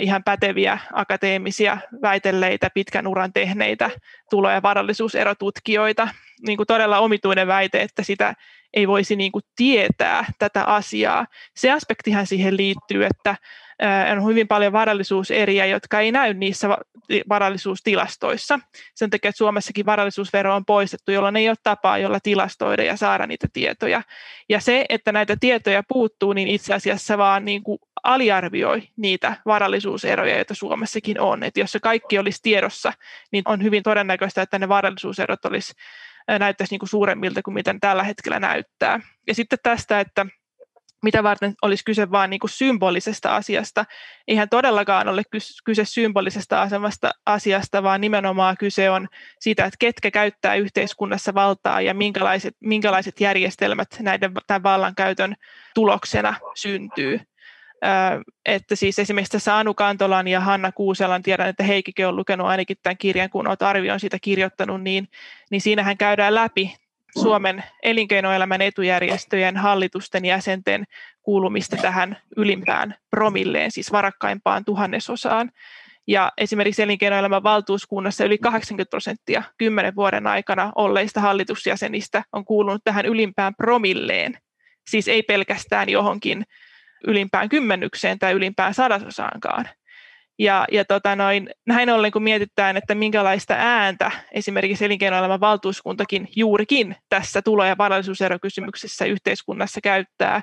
ihan 0.00 0.24
päteviä 0.24 0.78
akateemisia 0.92 1.78
väitelleitä, 2.02 2.70
pitkän 2.74 3.06
uran 3.06 3.32
tehneitä 3.32 3.90
tulo- 4.30 4.50
ja 4.50 4.62
varallisuuserotutkijoita. 4.62 6.08
Niin 6.46 6.56
kuin 6.56 6.66
todella 6.66 6.98
omituinen 6.98 7.46
väite, 7.46 7.82
että 7.82 8.02
sitä 8.02 8.34
ei 8.74 8.88
voisi 8.88 9.16
niin 9.16 9.32
kuin 9.32 9.44
tietää 9.56 10.24
tätä 10.38 10.64
asiaa. 10.64 11.26
Se 11.56 11.70
aspektihan 11.70 12.26
siihen 12.26 12.56
liittyy, 12.56 13.04
että 13.04 13.36
on 14.12 14.26
hyvin 14.26 14.48
paljon 14.48 14.72
varallisuuseriä, 14.72 15.66
jotka 15.66 16.00
ei 16.00 16.12
näy 16.12 16.34
niissä 16.34 16.68
varallisuustilastoissa. 17.28 18.60
Sen 18.94 19.10
takia, 19.10 19.28
että 19.28 19.38
Suomessakin 19.38 19.86
varallisuusvero 19.86 20.54
on 20.54 20.64
poistettu, 20.64 21.12
jolloin 21.12 21.36
ei 21.36 21.48
ole 21.48 21.56
tapaa, 21.62 21.98
jolla 21.98 22.20
tilastoida 22.20 22.82
ja 22.82 22.96
saada 22.96 23.26
niitä 23.26 23.46
tietoja. 23.52 24.02
Ja 24.48 24.60
se, 24.60 24.84
että 24.88 25.12
näitä 25.12 25.36
tietoja 25.40 25.82
puuttuu, 25.88 26.32
niin 26.32 26.48
itse 26.48 26.74
asiassa 26.74 27.18
vaan 27.18 27.44
niin 27.44 27.62
kuin 27.62 27.78
aliarvioi 28.02 28.82
niitä 28.96 29.36
varallisuuseroja, 29.46 30.36
joita 30.36 30.54
Suomessakin 30.54 31.20
on. 31.20 31.42
Että 31.42 31.60
jos 31.60 31.72
se 31.72 31.80
kaikki 31.80 32.18
olisi 32.18 32.40
tiedossa, 32.42 32.92
niin 33.32 33.42
on 33.46 33.62
hyvin 33.62 33.82
todennäköistä, 33.82 34.42
että 34.42 34.58
ne 34.58 34.68
varallisuuserot 34.68 35.44
olisi 35.44 35.72
näyttäisi 36.38 36.72
niin 36.74 36.78
kuin 36.78 36.88
suuremmilta 36.88 37.42
kuin 37.42 37.54
miten 37.54 37.80
tällä 37.80 38.02
hetkellä 38.02 38.40
näyttää. 38.40 39.00
Ja 39.26 39.34
sitten 39.34 39.58
tästä, 39.62 40.00
että 40.00 40.26
mitä 41.02 41.22
varten 41.22 41.54
olisi 41.62 41.84
kyse 41.84 42.10
vain 42.10 42.30
niin 42.30 42.40
kuin 42.40 42.50
symbolisesta 42.50 43.36
asiasta. 43.36 43.84
Eihän 44.28 44.48
todellakaan 44.48 45.08
ole 45.08 45.22
kyse 45.64 45.84
symbolisesta 45.84 46.62
asemasta 46.62 47.10
asiasta, 47.26 47.82
vaan 47.82 48.00
nimenomaan 48.00 48.56
kyse 48.58 48.90
on 48.90 49.08
siitä, 49.40 49.64
että 49.64 49.76
ketkä 49.78 50.10
käyttää 50.10 50.54
yhteiskunnassa 50.54 51.34
valtaa 51.34 51.80
ja 51.80 51.94
minkälaiset, 51.94 52.56
minkälaiset 52.60 53.20
järjestelmät 53.20 53.88
näiden 54.00 54.32
tämän 54.46 54.62
vallankäytön 54.62 55.34
tuloksena 55.74 56.34
syntyy 56.54 57.20
että 58.46 58.76
siis 58.76 58.98
esimerkiksi 58.98 59.32
tässä 59.32 59.58
Anu 59.58 59.74
Kantolan 59.74 60.28
ja 60.28 60.40
Hanna 60.40 60.72
Kuuselan, 60.72 61.22
tiedän, 61.22 61.48
että 61.48 61.62
Heikikin 61.62 62.06
on 62.06 62.16
lukenut 62.16 62.46
ainakin 62.46 62.76
tämän 62.82 62.98
kirjan, 62.98 63.30
kun 63.30 63.48
olet 63.48 63.62
arvion 63.62 64.00
siitä 64.00 64.18
kirjoittanut, 64.22 64.82
niin, 64.82 65.08
niin 65.50 65.60
siinähän 65.60 65.98
käydään 65.98 66.34
läpi 66.34 66.76
Suomen 67.18 67.64
elinkeinoelämän 67.82 68.62
etujärjestöjen 68.62 69.56
hallitusten 69.56 70.24
jäsenten 70.24 70.84
kuulumista 71.22 71.76
tähän 71.76 72.16
ylimpään 72.36 72.94
promilleen, 73.10 73.70
siis 73.70 73.92
varakkaimpaan 73.92 74.64
tuhannesosaan. 74.64 75.50
Ja 76.06 76.32
esimerkiksi 76.38 76.82
elinkeinoelämän 76.82 77.42
valtuuskunnassa 77.42 78.24
yli 78.24 78.38
80 78.38 78.90
prosenttia 78.90 79.42
kymmenen 79.58 79.96
vuoden 79.96 80.26
aikana 80.26 80.72
olleista 80.74 81.20
hallitusjäsenistä 81.20 82.22
on 82.32 82.44
kuulunut 82.44 82.84
tähän 82.84 83.06
ylimpään 83.06 83.54
promilleen. 83.54 84.38
Siis 84.88 85.08
ei 85.08 85.22
pelkästään 85.22 85.88
johonkin 85.88 86.44
ylimpään 87.06 87.48
kymmenykseen 87.48 88.18
tai 88.18 88.32
ylimpään 88.32 88.74
sadasosaankaan. 88.74 89.68
Ja, 90.38 90.64
ja 90.72 90.84
tota 90.84 91.16
noin, 91.16 91.50
näin 91.66 91.90
ollen, 91.90 92.12
kun 92.12 92.22
mietitään, 92.22 92.76
että 92.76 92.94
minkälaista 92.94 93.54
ääntä 93.58 94.10
esimerkiksi 94.32 94.84
elinkeinoelämän 94.84 95.40
valtuuskuntakin 95.40 96.28
juurikin 96.36 96.96
tässä 97.08 97.42
tulo- 97.42 97.64
ja 97.64 97.78
varallisuuserokysymyksessä 97.78 99.04
yhteiskunnassa 99.04 99.80
käyttää. 99.80 100.40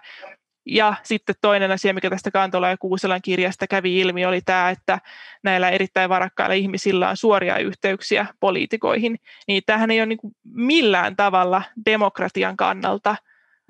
Ja 0.65 0.93
sitten 1.03 1.35
toinen 1.41 1.71
asia, 1.71 1.93
mikä 1.93 2.09
tästä 2.09 2.31
Kantola 2.31 2.69
ja 2.69 2.77
Kuuselan 2.77 3.21
kirjasta 3.21 3.67
kävi 3.67 3.99
ilmi, 3.99 4.25
oli 4.25 4.41
tämä, 4.41 4.69
että 4.69 4.99
näillä 5.43 5.69
erittäin 5.69 6.09
varakkailla 6.09 6.53
ihmisillä 6.55 7.09
on 7.09 7.17
suoria 7.17 7.57
yhteyksiä 7.57 8.25
poliitikoihin. 8.39 9.19
Niin 9.47 9.63
tämähän 9.65 9.91
ei 9.91 9.99
ole 9.99 10.05
niin 10.05 10.19
millään 10.43 11.15
tavalla 11.15 11.61
demokratian 11.85 12.57
kannalta 12.57 13.15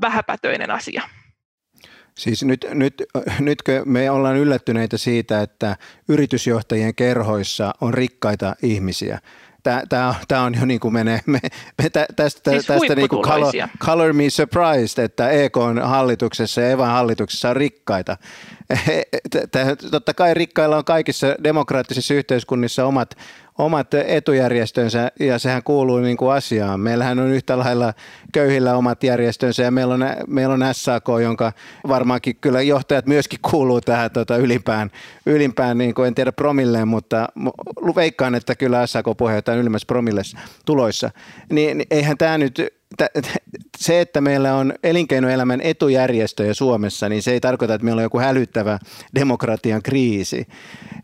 vähäpätöinen 0.02 0.72
asia. 0.72 1.02
Siis 2.18 2.44
nyt, 2.44 2.66
nyt, 2.74 3.04
nytkö 3.40 3.82
me 3.86 4.12
ollaan 4.12 4.38
yllättyneitä 4.38 4.98
siitä, 4.98 5.42
että 5.42 5.78
yritysjohtajien 6.08 6.96
kerhoissa 6.96 7.74
on 7.82 7.94
rikkaita 7.94 8.56
ihmisiä. 8.64 9.20
Tämä, 9.64 10.16
tämä 10.28 10.44
on 10.44 10.56
jo 10.60 10.66
niin 10.66 10.80
kuin 10.80 10.94
menee, 10.94 11.20
me, 11.26 11.40
me 11.84 11.90
tästä, 12.16 12.52
siis 12.52 12.66
tästä 12.66 12.96
niin 12.96 13.10
kuin 13.10 13.22
color, 13.22 13.54
color 13.80 14.14
me 14.14 14.30
surprised, 14.30 15.04
että 15.04 15.30
EK 15.30 15.58
on 15.58 15.82
hallituksessa 15.82 16.62
ja 16.62 16.70
Evan 16.70 16.92
hallituksessa 16.92 17.50
on 17.50 17.56
rikkaita. 17.56 18.18
Totta 19.92 20.14
kai 20.14 20.34
rikkailla 20.34 20.78
on 20.78 20.86
kaikissa 20.86 21.36
demokraattisissa 21.44 22.14
yhteiskunnissa 22.14 22.86
omat, 22.86 23.16
omat 23.58 23.94
etujärjestönsä 23.94 25.12
ja 25.20 25.40
sehän 25.40 25.64
kuuluu 25.64 25.98
niin 25.98 26.18
kuin 26.18 26.34
asiaan. 26.34 26.80
Meillähän 26.80 27.20
on 27.20 27.28
yhtä 27.28 27.58
lailla 27.58 27.94
köyhillä 28.34 28.76
omat 28.76 29.04
järjestönsä 29.04 29.64
ja 29.64 29.72
meillä 29.72 29.94
on, 29.94 30.06
meillä 30.28 30.54
on 30.54 30.64
SAK, 30.72 31.08
jonka 31.22 31.54
varmaankin 31.88 32.36
kyllä 32.36 32.62
johtajat 32.62 33.06
myöskin 33.06 33.40
kuuluu 33.52 33.82
tähän 33.82 34.12
tota, 34.12 34.38
ylimpään, 34.38 34.92
ylimpään 35.26 35.78
niin 35.78 35.94
kuin 35.94 36.08
en 36.08 36.16
tiedä 36.16 36.32
promilleen, 36.32 36.88
mutta 36.88 37.28
veikkaan, 37.96 38.36
että 38.36 38.56
kyllä 38.56 38.88
SAK 38.88 39.06
puheenjohtaja 39.18 39.54
on 39.54 39.62
ylimmässä 39.62 39.86
promilles 39.86 40.36
tuloissa. 40.66 41.12
Niin, 41.52 41.78
niin 41.78 41.88
eihän 41.92 42.18
tämä 42.18 42.38
nyt 42.38 42.62
se, 43.78 44.02
että 44.02 44.22
meillä 44.22 44.56
on 44.56 44.74
elinkeinoelämän 44.84 45.62
etujärjestöjä 45.62 46.54
Suomessa, 46.54 47.10
niin 47.10 47.22
se 47.22 47.32
ei 47.32 47.40
tarkoita, 47.40 47.74
että 47.74 47.86
meillä 47.86 48.00
on 48.00 48.04
joku 48.04 48.20
hälyttävä 48.20 48.80
demokratian 49.16 49.82
kriisi. 49.82 50.48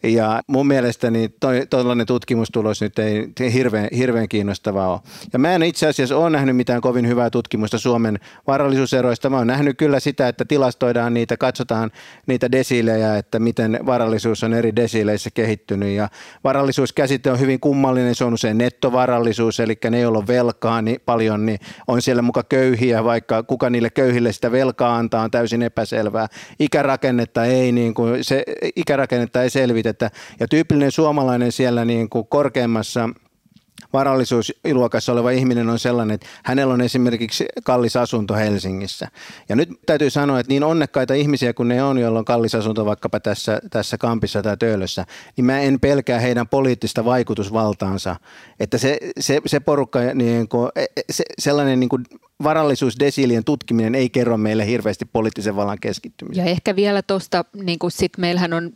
Ja 0.03 0.42
mun 0.48 0.68
mielestäni 0.68 1.30
tuollainen 1.70 2.06
tutkimustulos 2.06 2.82
nyt 2.82 3.00
ei 3.00 3.53
hirveän, 3.53 3.88
hirveän 3.98 4.30
kiinnostavaa 4.30 4.92
ole. 4.92 5.00
Ja 5.34 5.39
mä 5.39 5.56
en 5.56 5.63
itse 5.63 5.88
asiassa 5.88 6.18
ole 6.18 6.30
nähnyt 6.30 6.56
mitään 6.56 6.82
kovin 6.82 7.08
hyvää 7.08 7.30
tutkimusta 7.30 7.77
Suomen 7.77 8.20
varallisuuseroista. 8.48 9.30
Mä 9.30 9.38
oon 9.38 9.48
nähnyt 9.48 9.77
kyllä 9.77 10.00
sitä, 10.00 10.27
että 10.27 10.46
tilastoidaan 10.46 11.13
niitä, 11.13 11.38
katsotaan 11.38 11.92
niitä 12.25 12.51
desiilejä, 12.51 13.18
että 13.18 13.39
miten 13.39 13.80
varallisuus 13.86 14.44
on 14.44 14.53
eri 14.53 14.75
desiileissä 14.75 15.30
kehittynyt. 15.34 15.89
Ja 15.89 16.10
varallisuuskäsite 16.44 17.32
on 17.32 17.39
hyvin 17.39 17.60
kummallinen, 17.60 18.15
se 18.15 18.24
on 18.24 18.34
usein 18.34 18.58
nettovarallisuus, 18.58 19.60
eli 19.60 19.77
ne, 19.89 20.00
joilla 20.00 20.18
on 20.18 20.27
velkaa 20.27 20.82
niin 20.82 21.01
paljon, 21.06 21.46
niin 21.46 21.60
on 21.88 22.01
siellä 22.01 22.22
muka 22.22 22.44
köyhiä, 22.63 23.03
vaikka 23.03 23.43
kuka 23.43 23.70
niille 23.70 23.89
köyhille 23.89 24.32
sitä 24.32 24.51
velkaa 24.51 24.96
antaa 24.96 25.24
on 25.24 25.32
täysin 25.32 25.62
epäselvää. 25.62 26.27
Ikärakennetta 26.60 27.46
ei, 27.46 27.72
niin 27.72 27.93
kuin, 27.93 28.24
se, 28.24 28.43
ikärakennetta 28.75 29.43
ei 29.43 29.50
selvitetä. 29.50 30.12
Ja 30.39 30.48
tyypillinen 30.48 30.91
suomalainen 30.91 31.51
siellä 31.51 31.86
niin 31.86 32.10
kuin 32.10 32.27
korkeammassa 32.27 33.10
varallisuusluokassa 33.93 35.12
oleva 35.12 35.32
ihminen 35.32 35.70
on 35.70 35.79
sellainen, 35.79 36.15
että 36.15 36.27
hänellä 36.43 36.74
on 36.74 36.82
esimerkiksi 36.82 37.46
kallis 37.63 37.96
asunto 37.96 38.34
Helsingissä. 38.34 39.08
Ja 39.50 39.55
nyt 39.55 39.70
täytyy 39.86 40.10
sanoa, 40.10 40.39
että 40.39 40.53
niin 40.53 40.63
onnekkaita 40.63 41.13
ihmisiä 41.13 41.53
kuin 41.53 41.67
ne 41.67 41.84
on, 41.84 41.98
joilla 41.98 42.20
on 42.20 42.25
kallis 42.25 42.55
asunto 42.55 42.86
vaikkapa 42.86 43.20
tässä, 43.20 43.60
tässä 43.70 43.98
kampissa 43.98 44.41
tai 44.41 44.58
töölössä, 44.58 45.05
niin 45.38 45.46
mä 45.46 45.60
en 45.60 45.79
pelkää 45.79 46.20
heidän 46.20 46.48
poliittista 46.48 47.05
vaikutusvaltaansa. 47.05 48.15
Että 48.60 48.77
se, 48.77 48.98
se, 49.20 49.41
se 49.46 49.60
porukka, 49.60 50.00
niin 50.13 50.48
kuin, 50.48 50.70
e, 50.75 50.84
e, 50.84 51.01
se, 51.12 51.24
sellainen 51.39 51.79
niin 51.79 51.89
kuin 51.89 52.05
varallisuusdesiilien 52.44 53.44
tutkiminen 53.44 53.96
ei 53.96 54.10
kerro 54.10 54.38
meille 54.38 54.68
hirveästi 54.68 55.06
poliittisen 55.06 55.56
vallan 55.56 55.80
keskittymistä. 55.82 56.44
Ja 56.44 56.50
ehkä 56.50 56.75
vielä 56.75 57.02
tuosta, 57.02 57.46
niin 57.63 57.80
kuin 57.80 57.92
sit 57.92 58.18
meillähän 58.18 58.54
on 58.54 58.72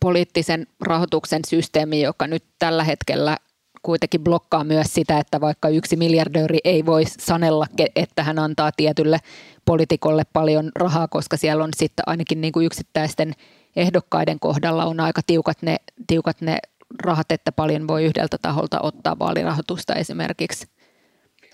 poliittisen 0.00 0.66
rahoituksen 0.80 1.42
systeemi, 1.46 2.02
joka 2.02 2.26
nyt 2.26 2.44
tällä 2.58 2.84
hetkellä 2.84 3.36
kuitenkin 3.82 4.24
blokkaa 4.24 4.64
myös 4.64 4.94
sitä, 4.94 5.18
että 5.18 5.40
vaikka 5.40 5.68
yksi 5.68 5.96
miljardööri 5.96 6.58
ei 6.64 6.86
voi 6.86 7.04
sanella, 7.06 7.66
että 7.96 8.22
hän 8.22 8.38
antaa 8.38 8.72
tietylle 8.76 9.18
poliitikolle 9.64 10.22
paljon 10.32 10.70
rahaa, 10.76 11.08
koska 11.08 11.36
siellä 11.36 11.64
on 11.64 11.70
sitten 11.76 12.02
ainakin 12.06 12.40
niin 12.40 12.52
kuin 12.52 12.66
yksittäisten 12.66 13.32
ehdokkaiden 13.76 14.40
kohdalla 14.40 14.84
on 14.84 15.00
aika 15.00 15.20
tiukat 15.26 15.62
ne, 15.62 15.76
tiukat 16.06 16.40
ne 16.40 16.58
rahat, 17.02 17.32
että 17.32 17.52
paljon 17.52 17.88
voi 17.88 18.04
yhdeltä 18.04 18.36
taholta 18.42 18.80
ottaa 18.80 19.18
vaalirahoitusta 19.18 19.94
esimerkiksi. 19.94 20.66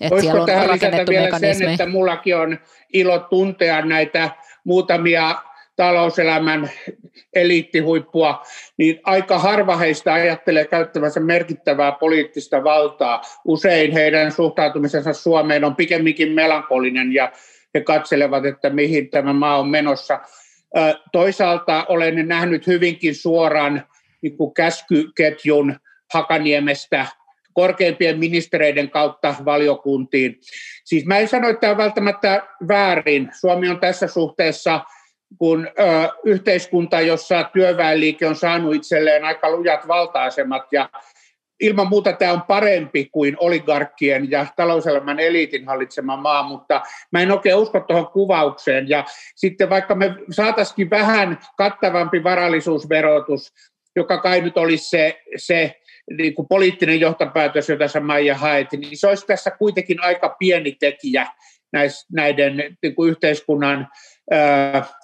Et 0.01 0.11
Voisiko 0.11 0.31
siellä 0.31 0.41
on 0.41 0.47
tähän 0.47 0.71
lisätä 0.71 1.05
vielä 1.09 1.39
sen, 1.39 1.69
että 1.69 1.85
mullakin 1.85 2.37
on 2.37 2.59
ilo 2.93 3.19
tuntea 3.19 3.85
näitä 3.85 4.29
muutamia 4.63 5.35
talouselämän 5.75 6.69
eliittihuippua, 7.33 8.43
niin 8.77 8.99
aika 9.03 9.39
harva 9.39 9.77
heistä 9.77 10.13
ajattelee 10.13 10.65
käyttävänsä 10.65 11.19
merkittävää 11.19 11.91
poliittista 11.91 12.63
valtaa. 12.63 13.21
Usein 13.45 13.91
heidän 13.91 14.31
suhtautumisensa 14.31 15.13
Suomeen 15.13 15.63
on 15.63 15.75
pikemminkin 15.75 16.31
melankolinen 16.31 17.13
ja 17.13 17.31
he 17.73 17.81
katselevat, 17.81 18.45
että 18.45 18.69
mihin 18.69 19.09
tämä 19.09 19.33
maa 19.33 19.59
on 19.59 19.67
menossa. 19.67 20.19
Toisaalta 21.11 21.85
olen 21.89 22.27
nähnyt 22.27 22.67
hyvinkin 22.67 23.15
suoran 23.15 23.83
niin 24.21 24.37
kuin 24.37 24.53
käskyketjun 24.53 25.79
Hakaniemestä 26.13 27.05
korkeimpien 27.55 28.19
ministereiden 28.19 28.89
kautta 28.89 29.35
valiokuntiin. 29.45 30.39
Siis 30.83 31.05
mä 31.05 31.17
en 31.17 31.27
sano, 31.27 31.49
että 31.49 31.61
tämä 31.61 31.71
on 31.71 31.77
välttämättä 31.77 32.47
väärin. 32.67 33.29
Suomi 33.39 33.69
on 33.69 33.79
tässä 33.79 34.07
suhteessa– 34.07 34.81
kun 35.37 35.67
ö, 35.67 36.09
yhteiskunta, 36.25 37.01
jossa 37.01 37.49
työväenliike 37.53 38.27
on 38.27 38.35
saanut 38.35 38.75
itselleen 38.75 39.23
aika 39.23 39.51
lujat 39.51 39.87
valta-asemat 39.87 40.63
ja 40.71 40.89
ilman 41.59 41.87
muuta 41.87 42.13
tämä 42.13 42.33
on 42.33 42.41
parempi 42.41 43.09
kuin 43.11 43.37
oligarkkien 43.39 44.31
ja 44.31 44.45
talouselämän 44.55 45.19
eliitin 45.19 45.65
hallitsema 45.65 46.17
maa, 46.17 46.43
mutta 46.43 46.81
mä 47.11 47.21
en 47.21 47.31
oikein 47.31 47.55
usko 47.55 47.79
tuohon 47.79 48.07
kuvaukseen. 48.07 48.89
Ja 48.89 49.03
sitten 49.35 49.69
vaikka 49.69 49.95
me 49.95 50.15
saataisiin 50.31 50.89
vähän 50.89 51.39
kattavampi 51.57 52.23
varallisuusverotus, 52.23 53.53
joka 53.95 54.17
kai 54.17 54.41
nyt 54.41 54.57
olisi 54.57 54.89
se, 54.89 55.21
se 55.37 55.75
niin 56.17 56.35
kuin 56.35 56.47
poliittinen 56.47 56.99
johtopäätös, 56.99 57.69
jota 57.69 57.87
sä 57.87 57.99
Maija 57.99 58.35
haet, 58.35 58.67
niin 58.71 58.97
se 58.97 59.07
olisi 59.07 59.27
tässä 59.27 59.51
kuitenkin 59.51 60.03
aika 60.03 60.35
pieni 60.39 60.71
tekijä 60.79 61.27
näiden 62.11 62.77
niin 62.81 62.95
kuin 62.95 63.11
yhteiskunnan 63.11 63.87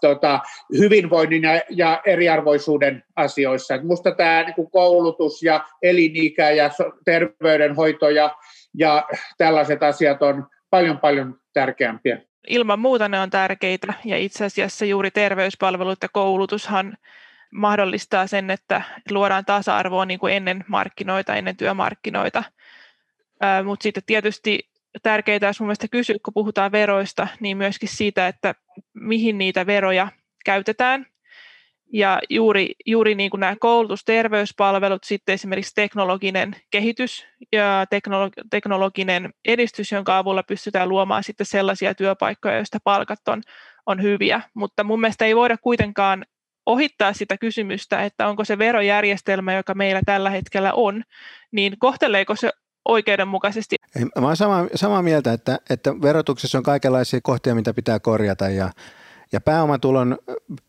tota, 0.02 0.40
hyvinvoinnin 0.78 1.44
ja, 1.44 1.62
ja 1.70 2.02
eriarvoisuuden 2.06 3.04
asioissa. 3.16 3.78
Minusta 3.78 4.16
tämä 4.16 4.44
niin 4.44 4.56
kuin 4.56 4.72
koulutus 4.72 5.44
ja 5.44 5.66
elinikä 5.82 6.50
ja 6.50 6.70
terveydenhoito 7.06 8.10
ja, 8.10 8.36
ja 8.74 9.08
tällaiset 9.38 9.84
asiat 9.84 10.22
on 10.22 10.48
paljon 10.70 10.98
paljon 10.98 11.40
tärkeämpiä. 11.54 12.22
Ilman 12.48 12.80
muuta 12.80 13.10
ne 13.10 13.20
on 13.20 13.30
tärkeitä 13.30 13.94
ja 14.06 14.18
itse 14.18 14.46
asiassa 14.46 14.86
juuri 14.86 15.12
terveyspalvelut 15.12 16.00
ja 16.02 16.10
koulutushan 16.14 16.98
mahdollistaa 17.52 18.28
sen, 18.28 18.50
että 18.50 18.82
luodaan 19.12 19.46
tasa-arvoa 19.46 20.06
niin 20.06 20.20
kuin 20.20 20.34
ennen 20.34 20.64
markkinoita, 20.68 21.36
ennen 21.36 21.58
työmarkkinoita. 21.58 22.44
Mutta 23.66 23.84
sitten 23.84 24.04
tietysti 24.06 24.70
tärkeää 25.04 25.40
olisi 25.46 25.64
mielestäni 25.64 25.90
kysyä, 25.90 26.16
kun 26.26 26.34
puhutaan 26.34 26.72
veroista, 26.72 27.28
niin 27.40 27.58
myöskin 27.58 27.90
siitä, 27.90 28.28
että 28.28 28.56
mihin 28.94 29.38
niitä 29.38 29.66
veroja 29.66 30.08
käytetään. 30.46 31.06
Ja 31.94 32.20
juuri, 32.30 32.76
juuri 32.86 33.16
niin 33.16 33.30
kuin 33.30 33.40
nämä 33.40 33.56
koulutus, 33.60 34.06
terveyspalvelut, 34.06 35.04
sitten 35.04 35.34
esimerkiksi 35.34 35.76
teknologinen 35.76 36.56
kehitys 36.70 37.28
ja 37.52 37.86
teknolo- 37.90 38.48
teknologinen 38.50 39.34
edistys, 39.46 39.92
jonka 39.92 40.18
avulla 40.18 40.44
pystytään 40.44 40.90
luomaan 40.90 41.24
sitten 41.24 41.46
sellaisia 41.46 41.96
työpaikkoja, 41.96 42.56
joista 42.56 42.78
palkat 42.84 43.28
on, 43.28 43.42
on 43.86 44.02
hyviä. 44.02 44.42
Mutta 44.54 44.84
mun 44.84 45.02
mielestä 45.02 45.26
ei 45.26 45.36
voida 45.36 45.58
kuitenkaan 45.58 46.26
ohittaa 46.66 47.14
sitä 47.14 47.38
kysymystä, 47.38 48.04
että 48.04 48.28
onko 48.28 48.46
se 48.46 48.58
verojärjestelmä, 48.58 49.54
joka 49.54 49.74
meillä 49.74 50.02
tällä 50.06 50.30
hetkellä 50.30 50.74
on, 50.74 51.04
niin 51.52 51.76
kohteleeko 51.80 52.36
se 52.36 52.50
oikeudenmukaisesti. 52.86 53.76
Mä 54.20 54.26
olen 54.26 54.36
samaa, 54.36 54.68
samaa 54.76 55.02
mieltä, 55.02 55.34
että, 55.34 55.60
että 55.70 56.02
verotuksessa 56.02 56.58
on 56.58 56.64
kaikenlaisia 56.64 57.20
kohtia, 57.24 57.56
mitä 57.56 57.74
pitää 57.74 58.00
korjata 58.00 58.50
ja, 58.50 58.70
ja 59.32 59.42
pääomatulon 59.42 60.18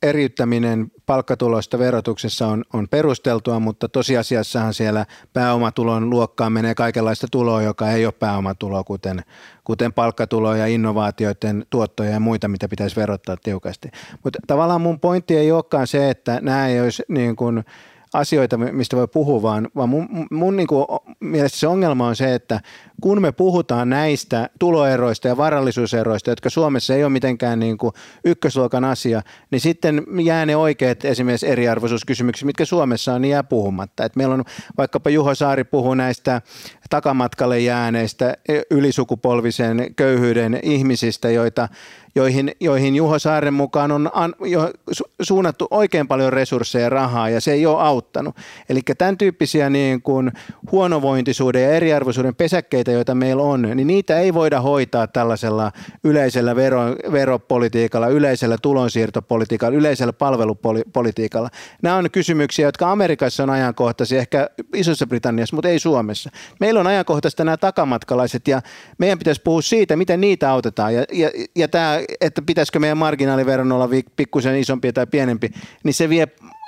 eriyttäminen 0.03 0.91
palkkatulosta 1.07 1.79
verotuksessa 1.79 2.47
on, 2.47 2.65
on 2.73 2.89
perusteltua, 2.89 3.61
mutta 3.61 3.89
tosiasiassahan 3.89 4.75
siellä 4.75 5.07
pääomatulon 5.33 6.11
luokkaan 6.11 6.53
menee 6.53 6.75
kaikenlaista 6.75 7.27
tuloa, 7.31 7.63
joka 7.63 7.91
ei 7.91 8.07
ole 8.07 8.15
pääomatuloa, 8.19 8.85
kuten, 8.85 9.23
kuten 9.65 9.93
palkkatuloa 9.93 10.57
ja 10.57 10.67
innovaatioiden 10.67 11.67
tuottoja 11.71 12.11
ja 12.11 12.21
muita, 12.21 12.49
mitä 12.49 12.69
pitäisi 12.69 12.97
verottaa 12.97 13.37
tiukasti. 13.37 13.89
Mutta 14.25 14.39
tavallaan 14.47 14.81
mun 14.81 15.01
pointti 15.01 15.37
ei 15.37 15.53
olekaan 15.53 15.87
se, 15.87 16.11
että 16.11 16.39
nämä 16.43 16.69
ei 16.69 16.81
olisi 16.81 17.03
niin 17.09 17.37
kuin– 17.37 17.65
asioita, 18.13 18.59
mistä 18.59 18.97
voi 18.97 19.09
puhua, 19.09 19.43
vaan, 19.43 19.69
vaan 19.77 19.89
mun, 19.89 20.09
mun 20.31 20.57
niin 20.57 20.67
kuin 20.67 20.87
mielestä 21.21 21.59
se 21.59 21.67
ongelma 21.67 22.07
on 22.07 22.17
se, 22.17 22.35
että 22.35 22.61
kun 23.03 23.23
me 23.23 23.33
puhutaan 23.33 23.91
näistä 23.91 24.49
tuloeroista 24.59 25.29
ja 25.29 25.37
varallisuuseroista, 25.37 26.31
jotka 26.31 26.51
Suomessa 26.51 26.95
ei 26.95 27.05
ole 27.05 27.13
mitenkään 27.13 27.61
niin 27.61 27.79
kuin 27.79 27.93
ykkösluokan 28.25 28.85
asia, 28.85 29.23
niin 29.51 29.61
sitten 29.61 30.03
jää 30.25 30.47
ne 30.47 30.57
oikeat 30.57 31.05
esimerkiksi 31.05 31.49
eriarvoisuuskysymykset, 31.49 32.47
mitkä 32.47 32.65
Suomessa 32.65 33.15
on, 33.15 33.23
niin 33.23 33.31
jää 33.31 33.43
puhumatta. 33.43 34.05
Et 34.05 34.17
meillä 34.17 34.35
on 34.35 34.45
vaikkapa 34.79 35.11
Juho 35.11 35.35
Saari 35.35 35.65
puhuu 35.65 35.95
näistä 35.95 36.43
takamatkalle 36.91 37.61
jääneistä 37.61 38.37
ylisukupolvisen 38.71 39.95
köyhyyden 39.97 40.59
ihmisistä, 40.63 41.31
joita 41.31 41.69
joihin, 42.15 42.53
joihin 42.61 42.97
Juho 42.97 43.19
Saaren 43.19 43.55
mukaan 43.55 43.93
on 43.93 44.11
an, 44.13 44.35
jo 44.41 44.71
suunnattu 45.23 45.67
oikein 45.71 46.09
paljon 46.09 46.33
resursseja 46.33 46.85
ja 46.85 46.91
rahaa 46.91 47.29
ja 47.29 47.41
se 47.41 47.53
ei 47.53 47.67
ole 47.67 47.83
auttanut. 47.83 48.37
Eli 48.69 48.81
tämän 48.99 49.19
tyyppisiä 49.19 49.71
niin 49.71 50.03
kuin 50.03 50.33
huonovointisuuden 50.73 51.63
ja 51.63 51.71
eriarvoisuuden 51.71 52.35
pesäkkeitä, 52.35 52.92
joita 52.93 53.15
meillä 53.15 53.43
on, 53.43 53.63
niin 53.63 53.87
niitä 53.87 54.19
ei 54.19 54.35
voida 54.35 54.61
hoitaa 54.61 55.07
tällaisella 55.07 55.73
yleisellä 56.05 56.57
vero, 56.57 56.83
veropolitiikalla, 57.13 58.09
yleisellä 58.09 58.57
tulonsiirtopolitiikalla, 58.63 59.77
yleisellä 59.77 60.13
palvelupolitiikalla. 60.13 61.49
Nämä 61.83 61.97
on 61.97 62.11
kysymyksiä, 62.11 62.69
jotka 62.69 62.93
Amerikassa 62.93 63.43
on 63.43 63.51
ajankohtaisia, 63.51 64.19
ehkä 64.19 64.51
Isossa 64.75 65.07
Britanniassa, 65.07 65.57
mutta 65.57 65.69
ei 65.69 65.79
Suomessa. 65.79 66.31
Meillä 66.61 66.81
on 66.81 66.87
ajankohtaista 66.87 67.45
nämä 67.45 67.57
takamatkalaiset 67.57 68.49
ja 68.49 68.63
meidän 68.99 69.19
pitäisi 69.19 69.41
puhua 69.45 69.63
siitä, 69.63 69.97
miten 69.97 70.21
niitä 70.21 70.51
autetaan. 70.51 70.95
Ja, 70.95 71.05
ja, 71.13 71.31
ja 71.57 71.69
tämä 71.69 72.01
että 72.21 72.43
pitäisikö 72.43 72.79
meidän 72.79 72.99
marginaaliveron 72.99 73.73
olla 73.73 73.89
pikkusen 74.17 74.57
isompi 74.57 74.93
tai 74.93 75.07
pienempi, 75.07 75.51
niin 75.85 75.95
se 75.95 76.09
vie 76.09 76.27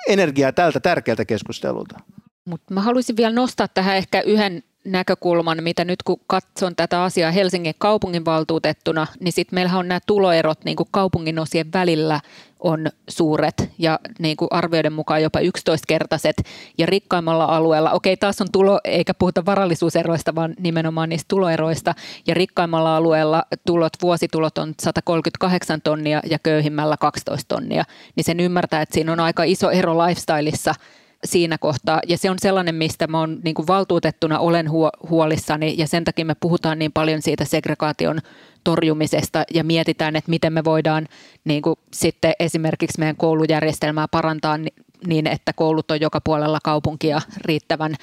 energiaa 0.09 0.53
tältä 0.53 0.81
tärkeältä 0.81 1.25
keskustelulta. 1.25 2.01
Mutta 2.49 2.75
mä 2.75 2.81
haluaisin 2.81 3.17
vielä 3.17 3.35
nostaa 3.35 3.69
tähän 3.69 3.97
ehkä 3.97 4.21
yhden 4.21 4.63
näkökulman, 4.85 5.59
mitä 5.63 5.85
nyt 5.85 6.03
kun 6.03 6.21
katson 6.27 6.77
tätä 6.77 7.03
asiaa 7.03 7.31
Helsingin 7.31 7.75
kaupunginvaltuutettuna, 7.79 9.07
niin 9.21 9.33
sitten 9.33 9.57
meillähän 9.57 9.79
on 9.79 9.89
nämä 9.89 10.01
tuloerot 10.07 10.65
niin 10.65 10.77
kuin 10.77 10.89
kaupungin 10.91 11.39
osien 11.39 11.73
välillä 11.73 12.21
on 12.61 12.87
suuret 13.09 13.71
ja 13.79 13.99
niin 14.19 14.37
kuin 14.37 14.49
arvioiden 14.51 14.93
mukaan 14.93 15.23
jopa 15.23 15.41
11-kertaiset 15.41 16.37
ja 16.79 16.87
rikkaimmalla 16.87 17.45
alueella, 17.45 17.93
okei 17.93 18.17
taas 18.17 18.41
on 18.41 18.47
tulo, 18.53 18.81
eikä 18.85 19.15
puhuta 19.15 19.47
varallisuuseroista, 19.47 20.35
vaan 20.35 20.55
nimenomaan 20.61 21.09
niistä 21.09 21.29
tuloeroista. 21.29 21.95
Ja 22.27 22.35
rikkaimmalla 22.35 22.97
alueella 22.97 23.43
tulot, 23.67 23.93
vuositulot 24.03 24.59
on 24.59 24.75
138 24.83 25.81
tonnia 25.83 26.21
ja 26.31 26.39
köyhimmällä 26.39 26.97
12 26.97 27.55
tonnia, 27.55 27.85
niin 28.17 28.25
sen 28.25 28.41
ymmärtää, 28.41 28.83
että 28.83 28.95
siinä 28.95 29.13
on 29.13 29.21
aika 29.21 29.45
iso 29.45 29.71
ero 29.71 30.07
lifestyleissa 30.07 30.75
siinä 31.25 31.59
kohtaa. 31.59 32.01
Ja 32.09 32.19
se 32.19 32.31
on 32.31 32.37
sellainen, 32.39 32.75
mistä 32.75 33.07
mä 33.07 33.21
oon 33.21 33.41
niin 33.45 33.55
kuin 33.55 33.67
valtuutettuna 33.67 34.39
olen 34.39 34.71
huolissani 35.11 35.75
ja 35.79 35.87
sen 35.87 36.05
takia 36.05 36.25
me 36.25 36.35
puhutaan 36.41 36.79
niin 36.79 36.93
paljon 36.93 37.23
siitä 37.23 37.45
segregaation 37.45 38.19
torjumisesta 38.65 39.45
ja 39.55 39.65
mietitään, 39.65 40.17
että 40.17 40.31
miten 40.31 40.53
me 40.53 40.65
voidaan 40.65 41.09
niin 41.45 41.63
kuin 41.63 41.77
sitten 41.93 42.33
esimerkiksi 42.41 42.99
meidän 42.99 43.17
koulujärjestelmää 43.17 44.09
parantaa 44.09 44.59
niin, 45.07 45.27
että 45.27 45.53
koulut 45.53 45.91
on 45.91 46.01
joka 46.01 46.21
puolella 46.21 46.59
kaupunkia 46.65 47.21
riittävän 47.45 47.95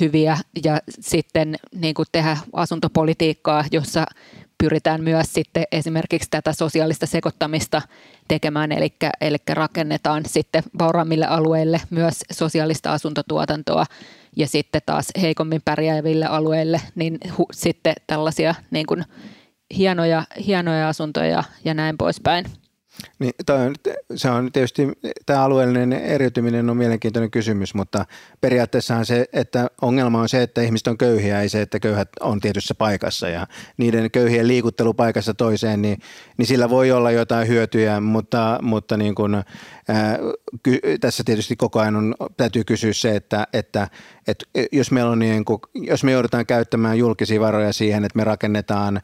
hyviä 0.00 0.38
ja 0.64 0.78
sitten 1.00 1.56
niin 1.74 1.94
kuin 1.94 2.06
tehdä 2.12 2.36
asuntopolitiikkaa, 2.52 3.64
jossa 3.72 4.06
pyritään 4.58 5.02
myös 5.04 5.34
sitten 5.34 5.64
esimerkiksi 5.72 6.30
tätä 6.30 6.52
sosiaalista 6.52 7.06
sekoittamista 7.06 7.82
tekemään, 8.28 8.72
eli, 8.72 8.92
eli 9.20 9.36
rakennetaan 9.50 10.22
sitten 10.26 10.62
vauraammille 10.78 11.26
alueille 11.26 11.80
myös 11.90 12.24
sosiaalista 12.32 12.92
asuntotuotantoa 12.92 13.84
ja 14.36 14.46
sitten 14.46 14.82
taas 14.86 15.08
heikommin 15.20 15.62
pärjääville 15.64 16.26
alueille, 16.26 16.80
niin 16.94 17.18
hu, 17.38 17.46
sitten 17.52 17.94
tällaisia 18.06 18.54
niin 18.70 18.86
kuin 18.86 19.04
hienoja, 19.76 20.22
hienoja 20.46 20.88
asuntoja 20.88 21.44
ja 21.64 21.74
näin 21.74 21.98
poispäin. 21.98 22.44
Niin, 23.18 23.32
toi 23.46 23.66
on, 23.66 23.74
se 24.14 24.30
on 24.30 24.52
tietysti, 24.52 24.88
tämä 25.26 25.44
alueellinen 25.44 25.92
eriytyminen 25.92 26.70
on 26.70 26.76
mielenkiintoinen 26.76 27.30
kysymys, 27.30 27.74
mutta 27.74 28.06
periaatteessahan 28.40 29.06
se, 29.06 29.26
että 29.32 29.70
ongelma 29.82 30.20
on 30.20 30.28
se, 30.28 30.42
että 30.42 30.62
ihmiset 30.62 30.86
on 30.86 30.98
köyhiä, 30.98 31.40
ei 31.40 31.48
se, 31.48 31.62
että 31.62 31.80
köyhät 31.80 32.08
on 32.20 32.40
tietyssä 32.40 32.74
paikassa 32.74 33.28
ja 33.28 33.46
niiden 33.76 34.10
köyhien 34.10 34.48
liikuttelu 34.48 34.94
paikassa 34.94 35.34
toiseen, 35.34 35.82
niin, 35.82 35.98
niin 36.36 36.46
sillä 36.46 36.70
voi 36.70 36.92
olla 36.92 37.10
jotain 37.10 37.48
hyötyjä, 37.48 38.00
mutta, 38.00 38.58
mutta 38.62 38.96
niin 38.96 39.14
kuin, 39.14 39.34
ää, 39.34 40.18
ky, 40.62 40.80
tässä 41.00 41.22
tietysti 41.26 41.56
koko 41.56 41.80
ajan 41.80 41.96
on, 41.96 42.14
täytyy 42.36 42.64
kysyä 42.64 42.92
se, 42.92 43.16
että, 43.16 43.46
että, 43.52 43.88
että 44.28 44.46
jos, 44.72 44.90
meillä 44.90 45.10
on 45.10 45.18
niin 45.18 45.44
kuin, 45.44 45.60
jos 45.74 46.04
me 46.04 46.12
joudutaan 46.12 46.46
käyttämään 46.46 46.98
julkisia 46.98 47.40
varoja 47.40 47.72
siihen, 47.72 48.04
että 48.04 48.16
me 48.16 48.24
rakennetaan 48.24 49.00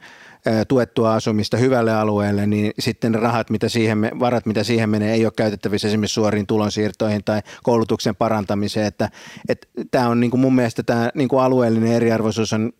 tuettua 0.68 1.14
asumista 1.14 1.56
hyvälle 1.56 1.94
alueelle, 1.94 2.46
niin 2.46 2.72
sitten 2.78 3.14
rahat, 3.14 3.50
mitä 3.50 3.68
siihen, 3.68 4.10
varat, 4.20 4.46
mitä 4.46 4.64
siihen 4.64 4.90
menee, 4.90 5.14
ei 5.14 5.26
ole 5.26 5.32
käytettävissä 5.36 5.88
esimerkiksi 5.88 6.14
suoriin 6.14 6.46
tulonsiirtoihin 6.46 7.24
tai 7.24 7.42
koulutuksen 7.62 8.16
parantamiseen. 8.16 8.86
Että, 8.86 9.08
että 9.48 9.66
tämä 9.90 10.08
on 10.08 10.20
niin 10.20 10.30
kuin 10.30 10.40
mun 10.40 10.54
mielestä 10.54 10.82
tämä 10.82 11.10
niin 11.14 11.28
kuin 11.28 11.42
alueellinen 11.42 11.92
eriarvoisuus 11.92 12.52
on, 12.52 12.72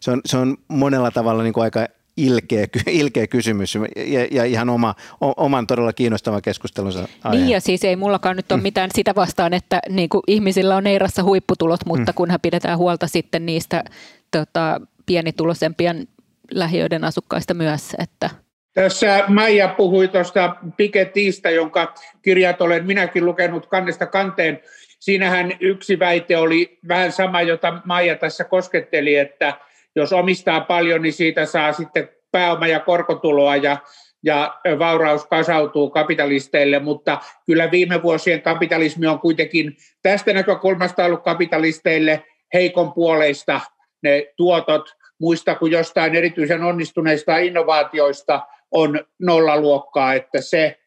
se 0.00 0.10
on, 0.10 0.20
se 0.24 0.36
on 0.36 0.56
monella 0.68 1.10
tavalla 1.10 1.42
niin 1.42 1.52
kuin 1.52 1.64
aika 1.64 1.86
ilkeä, 2.16 2.66
ilkeä 2.86 3.26
kysymys 3.26 3.74
ja, 4.06 4.26
ja 4.30 4.44
ihan 4.44 4.68
oma, 4.68 4.94
oman 5.20 5.66
todella 5.66 5.92
kiinnostavan 5.92 6.42
keskustelunsa 6.42 7.08
aihe. 7.24 7.36
Niin 7.36 7.52
ja 7.52 7.60
siis 7.60 7.84
ei 7.84 7.96
mullakaan 7.96 8.36
nyt 8.36 8.52
ole 8.52 8.62
mitään 8.62 8.90
sitä 8.94 9.14
vastaan, 9.14 9.54
että 9.54 9.80
niin 9.88 10.08
kuin 10.08 10.22
ihmisillä 10.26 10.76
on 10.76 10.86
Eirassa 10.86 11.22
huipputulot, 11.22 11.80
mutta 11.86 12.12
mm. 12.12 12.16
kunhan 12.16 12.40
pidetään 12.42 12.78
huolta 12.78 13.06
sitten 13.06 13.46
niistä 13.46 13.84
tota, 14.30 14.80
pienituloisempien 15.06 16.08
lähiöiden 16.50 17.04
asukkaista 17.04 17.54
myös. 17.54 17.96
Että. 17.98 18.30
Tässä 18.74 19.24
Maija 19.28 19.68
puhui 19.68 20.08
tuosta 20.08 20.56
Piketistä, 20.76 21.50
jonka 21.50 21.94
kirjat 22.22 22.60
olen 22.60 22.86
minäkin 22.86 23.24
lukenut 23.24 23.66
kannesta 23.66 24.06
kanteen. 24.06 24.60
Siinähän 24.98 25.52
yksi 25.60 25.98
väite 25.98 26.36
oli 26.36 26.78
vähän 26.88 27.12
sama, 27.12 27.42
jota 27.42 27.80
Maija 27.84 28.16
tässä 28.16 28.44
kosketteli, 28.44 29.16
että 29.16 29.54
jos 29.96 30.12
omistaa 30.12 30.60
paljon, 30.60 31.02
niin 31.02 31.12
siitä 31.12 31.46
saa 31.46 31.72
sitten 31.72 32.08
pääoma- 32.32 32.66
ja 32.66 32.80
korkotuloa 32.80 33.56
ja, 33.56 33.76
ja 34.24 34.58
vauraus 34.78 35.26
kasautuu 35.26 35.90
kapitalisteille, 35.90 36.78
mutta 36.78 37.18
kyllä 37.46 37.70
viime 37.70 38.02
vuosien 38.02 38.42
kapitalismi 38.42 39.06
on 39.06 39.20
kuitenkin 39.20 39.76
tästä 40.02 40.32
näkökulmasta 40.32 41.04
ollut 41.04 41.22
kapitalisteille 41.22 42.24
heikon 42.54 42.92
puoleista 42.92 43.60
ne 44.02 44.26
tuotot, 44.36 44.95
muista 45.20 45.54
kuin 45.54 45.72
jostain 45.72 46.14
erityisen 46.14 46.62
onnistuneista 46.62 47.38
innovaatioista 47.38 48.42
on 48.70 49.00
nollaluokkaa, 49.18 50.14
että 50.14 50.40
se 50.40 50.78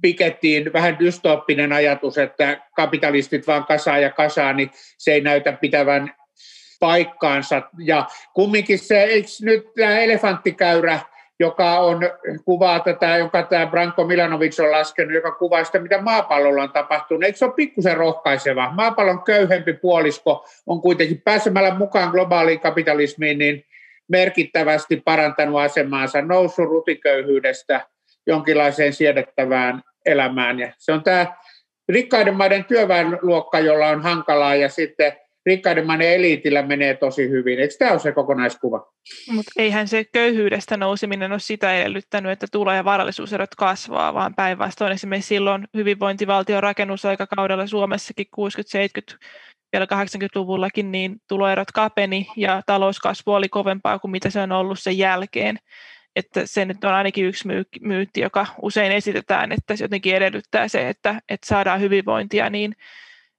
Pikettiin 0.00 0.72
vähän 0.72 0.98
dystooppinen 0.98 1.72
ajatus, 1.72 2.18
että 2.18 2.60
kapitalistit 2.76 3.46
vaan 3.46 3.64
kasaa 3.66 3.98
ja 3.98 4.10
kasaa, 4.10 4.52
niin 4.52 4.70
se 4.98 5.12
ei 5.12 5.20
näytä 5.20 5.52
pitävän 5.52 6.14
paikkaansa. 6.80 7.62
Ja 7.78 8.06
kumminkin 8.34 8.78
se, 8.78 9.02
eikö 9.02 9.28
nyt 9.40 9.74
tämä 9.76 9.98
elefanttikäyrä 9.98 11.00
joka 11.40 11.78
on, 11.78 12.00
kuvaa 12.44 12.80
tätä, 12.80 13.16
jonka 13.16 13.42
tämä 13.42 13.66
Branko 13.66 14.04
Milanovic 14.04 14.60
on 14.60 14.70
laskenut, 14.70 15.14
joka 15.14 15.30
kuvaa 15.30 15.64
sitä, 15.64 15.78
mitä 15.78 16.02
maapallolla 16.02 16.62
on 16.62 16.72
tapahtunut. 16.72 17.24
Eikö 17.24 17.38
se 17.38 17.44
ole 17.44 17.54
pikkusen 17.54 17.96
rohkaiseva? 17.96 18.72
Maapallon 18.72 19.22
köyhempi 19.22 19.72
puolisko 19.72 20.46
on 20.66 20.80
kuitenkin 20.80 21.22
pääsemällä 21.24 21.74
mukaan 21.74 22.10
globaaliin 22.10 22.60
kapitalismiin, 22.60 23.38
niin 23.38 23.64
merkittävästi 24.08 24.96
parantanut 25.04 25.60
asemaansa, 25.60 26.22
noussut 26.22 26.68
rutiköyhyydestä 26.68 27.86
jonkinlaiseen 28.26 28.92
siedettävään 28.92 29.82
elämään. 30.06 30.58
Ja 30.58 30.72
se 30.78 30.92
on 30.92 31.02
tämä 31.02 31.26
rikkaiden 31.88 32.36
maiden 32.36 32.64
työväenluokka, 32.64 33.60
jolla 33.60 33.88
on 33.88 34.02
hankalaa, 34.02 34.54
ja 34.54 34.68
sitten 34.68 35.12
rikkaiden 35.46 35.86
maiden 35.86 36.08
eliitillä 36.08 36.62
menee 36.62 36.94
tosi 36.94 37.28
hyvin. 37.28 37.60
Eikö 37.60 37.74
tämä 37.78 37.90
ole 37.90 37.98
se 37.98 38.12
kokonaiskuva? 38.12 38.92
Mutta 39.30 39.52
eihän 39.56 39.88
se 39.88 40.04
köyhyydestä 40.04 40.76
nouseminen 40.76 41.32
ole 41.32 41.40
sitä 41.40 41.74
edellyttänyt, 41.74 42.32
että 42.32 42.46
tulo- 42.52 42.72
ja 42.72 42.84
varallisuuserot 42.84 43.54
kasvaa, 43.58 44.14
vaan 44.14 44.34
päinvastoin 44.34 44.92
esimerkiksi 44.92 45.28
silloin 45.28 45.64
hyvinvointivaltion 45.74 46.62
rakennusaikakaudella 46.62 47.66
Suomessakin 47.66 48.26
60-70 49.12 49.18
vielä 49.72 49.86
80-luvullakin, 49.86 50.92
niin 50.92 51.16
tuloerot 51.28 51.72
kapeni 51.74 52.26
ja 52.36 52.62
talouskasvu 52.66 53.32
oli 53.32 53.48
kovempaa 53.48 53.98
kuin 53.98 54.10
mitä 54.10 54.30
se 54.30 54.40
on 54.40 54.52
ollut 54.52 54.78
sen 54.78 54.98
jälkeen. 54.98 55.58
Että 56.16 56.40
se 56.44 56.64
nyt 56.64 56.84
on 56.84 56.94
ainakin 56.94 57.26
yksi 57.26 57.48
myytti, 57.80 58.20
joka 58.20 58.46
usein 58.62 58.92
esitetään, 58.92 59.52
että 59.52 59.76
se 59.76 59.84
jotenkin 59.84 60.14
edellyttää 60.16 60.68
se, 60.68 60.88
että, 60.88 61.20
että 61.28 61.46
saadaan 61.46 61.80
hyvinvointia, 61.80 62.50
niin 62.50 62.74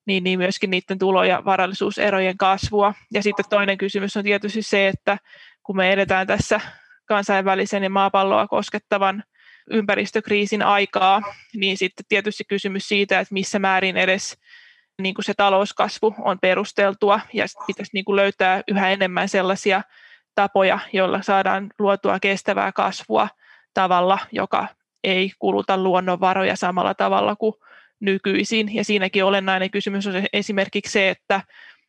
niin, 0.05 0.23
niin 0.23 0.39
myöskin 0.39 0.69
niiden 0.69 0.99
tulo- 0.99 1.23
ja 1.23 1.45
varallisuuserojen 1.45 2.37
kasvua. 2.37 2.93
Ja 3.13 3.23
sitten 3.23 3.45
toinen 3.49 3.77
kysymys 3.77 4.17
on 4.17 4.23
tietysti 4.23 4.61
se, 4.61 4.87
että 4.87 5.17
kun 5.63 5.77
me 5.77 5.93
edetään 5.93 6.27
tässä 6.27 6.59
kansainvälisen 7.05 7.83
ja 7.83 7.89
maapalloa 7.89 8.47
koskettavan 8.47 9.23
ympäristökriisin 9.69 10.61
aikaa, 10.61 11.21
niin 11.55 11.77
sitten 11.77 12.05
tietysti 12.09 12.43
kysymys 12.43 12.87
siitä, 12.87 13.19
että 13.19 13.33
missä 13.33 13.59
määrin 13.59 13.97
edes 13.97 14.37
niin 15.01 15.15
kuin 15.15 15.25
se 15.25 15.33
talouskasvu 15.33 16.15
on 16.19 16.39
perusteltua 16.39 17.19
ja 17.33 17.45
pitäisi 17.67 17.91
niin 17.93 18.05
kuin 18.05 18.15
löytää 18.15 18.61
yhä 18.67 18.89
enemmän 18.89 19.29
sellaisia 19.29 19.81
tapoja, 20.35 20.79
joilla 20.93 21.21
saadaan 21.21 21.69
luotua 21.79 22.19
kestävää 22.19 22.71
kasvua 22.71 23.27
tavalla, 23.73 24.19
joka 24.31 24.67
ei 25.03 25.31
kuluta 25.39 25.77
luonnonvaroja 25.77 26.55
samalla 26.55 26.93
tavalla 26.93 27.35
kuin 27.35 27.53
nykyisin. 28.03 28.75
Ja 28.75 28.83
siinäkin 28.83 29.23
olennainen 29.23 29.71
kysymys 29.71 30.07
on 30.07 30.13
esimerkiksi 30.33 30.91
se, 30.91 31.09
että 31.09 31.41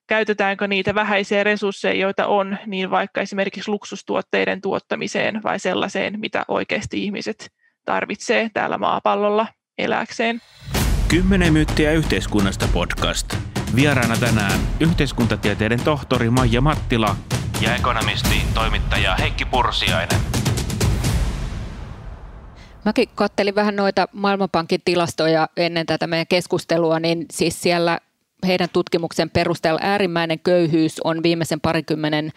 käytetäänkö 0.07 0.69
niitä 0.69 0.95
vähäisiä 0.95 1.45
resursseja, 1.45 2.01
joita 2.01 2.27
on, 2.27 2.59
niin 2.67 2.91
vaikka 2.91 3.21
esimerkiksi 3.21 3.71
luksustuotteiden 3.71 4.61
tuottamiseen 4.61 5.43
vai 5.43 5.59
sellaiseen, 5.59 6.21
mitä 6.21 6.45
oikeasti 6.49 7.05
ihmiset 7.05 7.51
tarvitsee 7.85 8.51
täällä 8.55 8.79
maapallolla 8.79 9.47
eläkseen. 9.79 10.41
Kymmenen 11.09 11.53
myyttiä 11.53 11.93
yhteiskunnasta 11.93 12.69
podcast. 12.73 13.37
Vieraana 13.77 14.17
tänään 14.17 14.61
yhteiskuntatieteiden 14.81 15.81
tohtori 15.85 16.31
Maija 16.31 16.61
Mattila 16.61 17.17
ja 17.61 17.75
ekonomisti 17.75 18.43
toimittaja 18.55 19.15
Heikki 19.15 19.45
Pursiainen. 19.45 20.44
Mäkin 22.85 23.09
kattelin 23.15 23.55
vähän 23.55 23.77
noita 23.77 24.09
Maailmanpankin 24.13 24.81
tilastoja 24.85 25.49
ennen 25.57 25.87
tätä 25.87 26.07
meidän 26.07 26.27
keskustelua, 26.27 27.01
niin 27.01 27.27
siis 27.33 27.63
siellä 27.63 27.99
heidän 28.47 28.69
tutkimuksen 28.73 29.31
perusteella 29.31 29.81
äärimmäinen 29.83 30.39
köyhyys 30.39 31.01
on 31.05 31.23
viimeisen 31.23 31.61
parikymmenen 31.61 32.33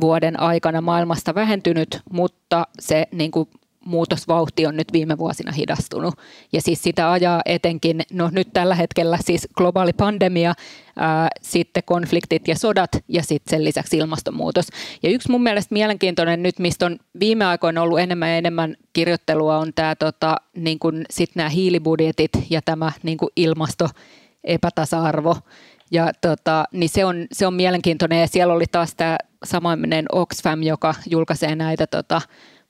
vuoden 0.00 0.40
aikana 0.40 0.80
maailmasta 0.80 1.34
vähentynyt, 1.34 2.00
mutta 2.12 2.66
se 2.80 3.06
niin 3.12 3.30
kuin 3.30 3.48
muutosvauhti 3.84 4.66
on 4.66 4.76
nyt 4.76 4.92
viime 4.92 5.18
vuosina 5.18 5.52
hidastunut. 5.52 6.14
Ja 6.52 6.62
siis 6.62 6.82
sitä 6.82 7.12
ajaa 7.12 7.42
etenkin, 7.44 8.02
no 8.12 8.30
nyt 8.32 8.48
tällä 8.52 8.74
hetkellä 8.74 9.18
siis 9.20 9.48
globaali 9.56 9.92
pandemia, 9.92 10.54
ää, 10.96 11.28
sitten 11.42 11.82
konfliktit 11.86 12.48
ja 12.48 12.58
sodat 12.58 12.90
ja 13.08 13.22
sitten 13.22 13.50
sen 13.50 13.64
lisäksi 13.64 13.96
ilmastonmuutos. 13.96 14.66
Ja 15.02 15.10
yksi 15.10 15.30
mun 15.30 15.42
mielestä 15.42 15.72
mielenkiintoinen 15.72 16.42
nyt, 16.42 16.58
mistä 16.58 16.86
on 16.86 16.98
viime 17.20 17.44
aikoina 17.44 17.82
ollut 17.82 18.00
enemmän 18.00 18.28
ja 18.28 18.36
enemmän 18.36 18.76
kirjoittelua, 18.92 19.58
on 19.58 19.72
tämä 19.74 19.94
tota, 19.94 20.36
niin 20.56 20.78
sit 21.10 21.30
nämä 21.34 21.48
hiilibudjetit 21.48 22.30
ja 22.50 22.62
tämä 22.64 22.92
niin 23.02 23.18
ilmasto 23.36 23.88
epätasa-arvo. 24.44 25.36
Ja 25.90 26.12
tota, 26.20 26.64
niin 26.72 26.88
se, 26.88 27.04
on, 27.04 27.26
se 27.32 27.46
on 27.46 27.54
mielenkiintoinen 27.54 28.20
ja 28.20 28.26
siellä 28.26 28.54
oli 28.54 28.64
taas 28.72 28.94
tämä 28.94 29.18
samainen 29.44 30.06
Oxfam, 30.12 30.62
joka 30.62 30.94
julkaisee 31.06 31.56
näitä 31.56 31.86
tota, 31.86 32.20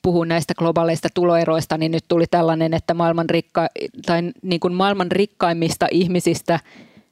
puhuu 0.02 0.24
näistä 0.24 0.54
globaaleista 0.54 1.08
tuloeroista, 1.14 1.78
niin 1.78 1.92
nyt 1.92 2.04
tuli 2.08 2.24
tällainen, 2.30 2.74
että 2.74 2.94
maailman, 2.94 3.30
rikka, 3.30 3.68
tai 4.06 4.22
niin 4.42 4.60
kuin 4.60 4.74
maailman 4.74 5.12
rikkaimmista 5.12 5.86
ihmisistä, 5.90 6.60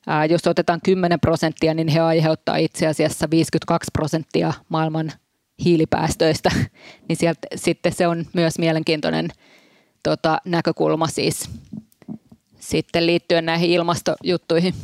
ää, 0.06 0.24
jos 0.24 0.46
otetaan 0.46 0.80
10 0.84 1.20
prosenttia, 1.20 1.74
niin 1.74 1.88
he 1.88 2.00
aiheuttaa 2.00 2.56
itse 2.56 2.86
asiassa 2.86 3.30
52 3.30 3.90
prosenttia 3.92 4.52
maailman 4.68 5.12
hiilipäästöistä. 5.64 6.50
niin 7.08 7.16
sieltä, 7.16 7.46
sitten 7.54 7.92
se 7.92 8.06
on 8.06 8.26
myös 8.32 8.58
mielenkiintoinen 8.58 9.28
tota, 10.02 10.38
näkökulma 10.44 11.06
siis 11.06 11.50
sitten 12.60 13.06
liittyen 13.06 13.46
näihin 13.46 13.70
ilmastojuttuihin. 13.70 14.74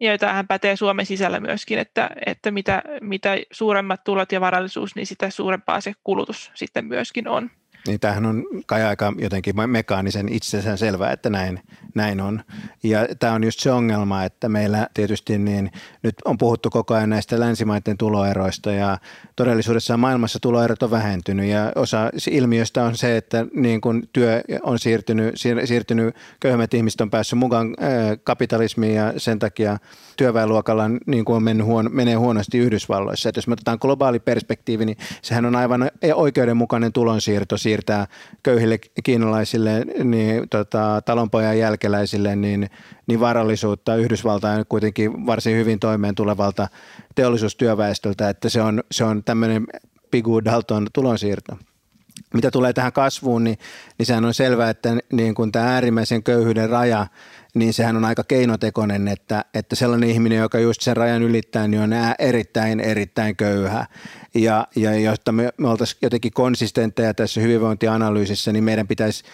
Ja 0.00 0.18
tähän 0.18 0.48
pätee 0.48 0.76
Suomen 0.76 1.06
sisällä 1.06 1.40
myöskin, 1.40 1.78
että, 1.78 2.10
että 2.26 2.50
mitä, 2.50 2.82
mitä 3.00 3.36
suuremmat 3.52 4.04
tulot 4.04 4.32
ja 4.32 4.40
varallisuus, 4.40 4.96
niin 4.96 5.06
sitä 5.06 5.30
suurempaa 5.30 5.80
se 5.80 5.92
kulutus 6.04 6.50
sitten 6.54 6.84
myöskin 6.84 7.28
on. 7.28 7.50
Niin 7.86 8.00
tämähän 8.00 8.26
on 8.26 8.44
kai 8.66 8.82
aika 8.82 9.12
jotenkin 9.18 9.54
mekaanisen 9.70 10.28
itsensä 10.28 10.76
selvää, 10.76 11.12
että 11.12 11.30
näin, 11.30 11.60
näin 11.94 12.20
on. 12.20 12.42
Ja 12.82 13.06
tämä 13.18 13.32
on 13.32 13.44
just 13.44 13.60
se 13.60 13.70
ongelma, 13.70 14.24
että 14.24 14.48
meillä 14.48 14.88
tietysti 14.94 15.38
niin 15.38 15.70
nyt 16.02 16.14
on 16.24 16.38
puhuttu 16.38 16.70
koko 16.70 16.94
ajan 16.94 17.10
näistä 17.10 17.40
länsimaiden 17.40 17.98
tuloeroista 17.98 18.72
ja 18.72 18.98
todellisuudessa 19.36 19.96
maailmassa 19.96 20.38
tuloerot 20.40 20.82
on 20.82 20.90
vähentynyt 20.90 21.46
ja 21.46 21.72
osa 21.74 22.10
ilmiöstä 22.30 22.84
on 22.84 22.96
se, 22.96 23.16
että 23.16 23.46
niin 23.54 23.80
kun 23.80 24.02
työ 24.12 24.42
on 24.62 24.78
siirtynyt, 24.78 25.34
siirtynyt 25.64 26.16
köyhemmät 26.40 26.74
ihmiset 26.74 27.00
on 27.00 27.10
päässyt 27.10 27.38
mukaan 27.38 27.76
kapitalismiin 28.24 28.94
ja 28.94 29.12
sen 29.16 29.38
takia 29.38 29.78
työväenluokalla 30.16 30.84
niin 31.06 31.24
kuin 31.24 31.36
on 31.36 31.42
mennyt 31.42 31.66
huono, 31.66 31.90
menee 31.90 32.14
huonosti 32.14 32.58
Yhdysvalloissa. 32.58 33.28
Että 33.28 33.38
jos 33.38 33.46
me 33.46 33.52
otetaan 33.52 33.78
globaali 33.80 34.18
perspektiivi, 34.18 34.84
niin 34.84 34.96
sehän 35.22 35.46
on 35.46 35.56
aivan 35.56 35.90
oikeudenmukainen 36.14 36.92
tulonsiirto 36.92 37.56
siirtää 37.78 38.06
köyhille 38.42 38.78
kiinalaisille 39.04 39.84
niin, 40.04 40.48
tota, 40.48 41.02
talonpojan 41.04 41.58
jälkeläisille 41.58 42.36
niin, 42.36 42.70
niin 43.06 43.20
varallisuutta 43.20 43.96
Yhdysvaltain 43.96 44.64
kuitenkin 44.68 45.26
varsin 45.26 45.56
hyvin 45.56 45.80
toimeen 45.80 46.14
tulevalta 46.14 46.68
teollisuustyöväestöltä, 47.14 48.28
että 48.28 48.48
se 48.48 48.62
on, 48.62 48.82
se 48.90 49.04
on 49.04 49.24
tämmöinen 49.24 49.66
Pigu 50.10 50.44
Dalton 50.44 50.86
tulonsiirto. 50.92 51.58
Mitä 52.34 52.50
tulee 52.50 52.72
tähän 52.72 52.92
kasvuun, 52.92 53.44
niin, 53.44 53.58
niin 53.98 54.06
sehän 54.06 54.24
on 54.24 54.34
selvää, 54.34 54.70
että 54.70 54.96
niin 55.12 55.34
kuin 55.34 55.52
tämä 55.52 55.74
äärimmäisen 55.74 56.22
köyhyyden 56.22 56.70
raja– 56.70 57.06
niin 57.54 57.72
sehän 57.72 57.96
on 57.96 58.04
aika 58.04 58.24
keinotekoinen, 58.24 59.08
että, 59.08 59.44
että 59.54 59.76
sellainen 59.76 60.10
ihminen, 60.10 60.38
joka 60.38 60.58
just 60.58 60.80
sen 60.80 60.96
rajan 60.96 61.22
ylittää, 61.22 61.68
niin 61.68 61.82
on 61.82 61.90
erittäin, 62.18 62.80
erittäin 62.80 63.36
köyhä. 63.36 63.86
Ja, 64.34 64.66
ja 64.76 64.94
jotta 64.94 65.32
me, 65.32 65.52
me 65.56 65.68
oltaisiin 65.68 65.98
jotenkin 66.02 66.32
konsistentteja 66.32 67.14
tässä 67.14 67.40
hyvinvointianalyysissä, 67.40 68.52
niin 68.52 68.64
meidän 68.64 68.88
pitäisi 68.88 69.24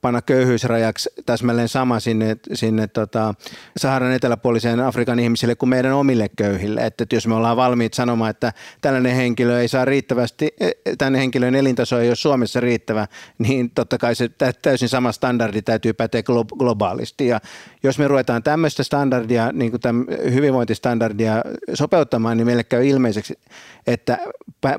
panna 0.00 0.22
köyhyysrajaksi 0.22 1.10
täsmälleen 1.26 1.68
sama 1.68 2.00
sinne, 2.00 2.36
sinne 2.52 2.86
tota 2.86 3.34
Saharan 3.76 4.12
eteläpuoliseen 4.12 4.80
Afrikan 4.80 5.18
ihmisille 5.18 5.54
kuin 5.54 5.70
meidän 5.70 5.92
omille 5.92 6.28
köyhille. 6.36 6.80
Että, 6.86 7.04
että 7.04 7.16
jos 7.16 7.26
me 7.26 7.34
ollaan 7.34 7.56
valmiit 7.56 7.94
sanomaan, 7.94 8.30
että 8.30 8.52
tällainen 8.80 9.16
henkilö 9.16 9.60
ei 9.60 9.68
saa 9.68 9.84
riittävästi, 9.84 10.54
e, 10.60 10.70
tällainen 10.98 11.20
henkilön 11.20 11.54
elintaso 11.54 11.98
ei 11.98 12.08
ole 12.08 12.16
Suomessa 12.16 12.60
riittävä, 12.60 13.06
niin 13.38 13.70
totta 13.70 13.98
kai 13.98 14.14
se 14.14 14.30
täysin 14.62 14.88
sama 14.88 15.12
standardi 15.12 15.62
täytyy 15.62 15.92
päteä 15.92 16.22
globaalisti. 16.58 17.26
Ja 17.26 17.40
jos 17.82 17.98
me 17.98 18.08
ruvetaan 18.08 18.42
tämmöistä 18.42 18.82
standardia, 18.82 19.52
niin 19.52 19.70
kuin 19.70 20.06
hyvinvointistandardia 20.32 21.42
sopeuttamaan, 21.74 22.36
niin 22.36 22.46
meille 22.46 22.64
käy 22.64 22.86
ilmeiseksi, 22.86 23.38
että 23.86 24.18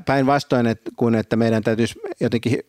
päinvastoin 0.06 0.67
että 0.67 0.91
kun 0.96 1.15
että 1.15 1.36
meidän 1.36 1.63
täytyisi 1.63 2.00
jotenkin 2.19 2.60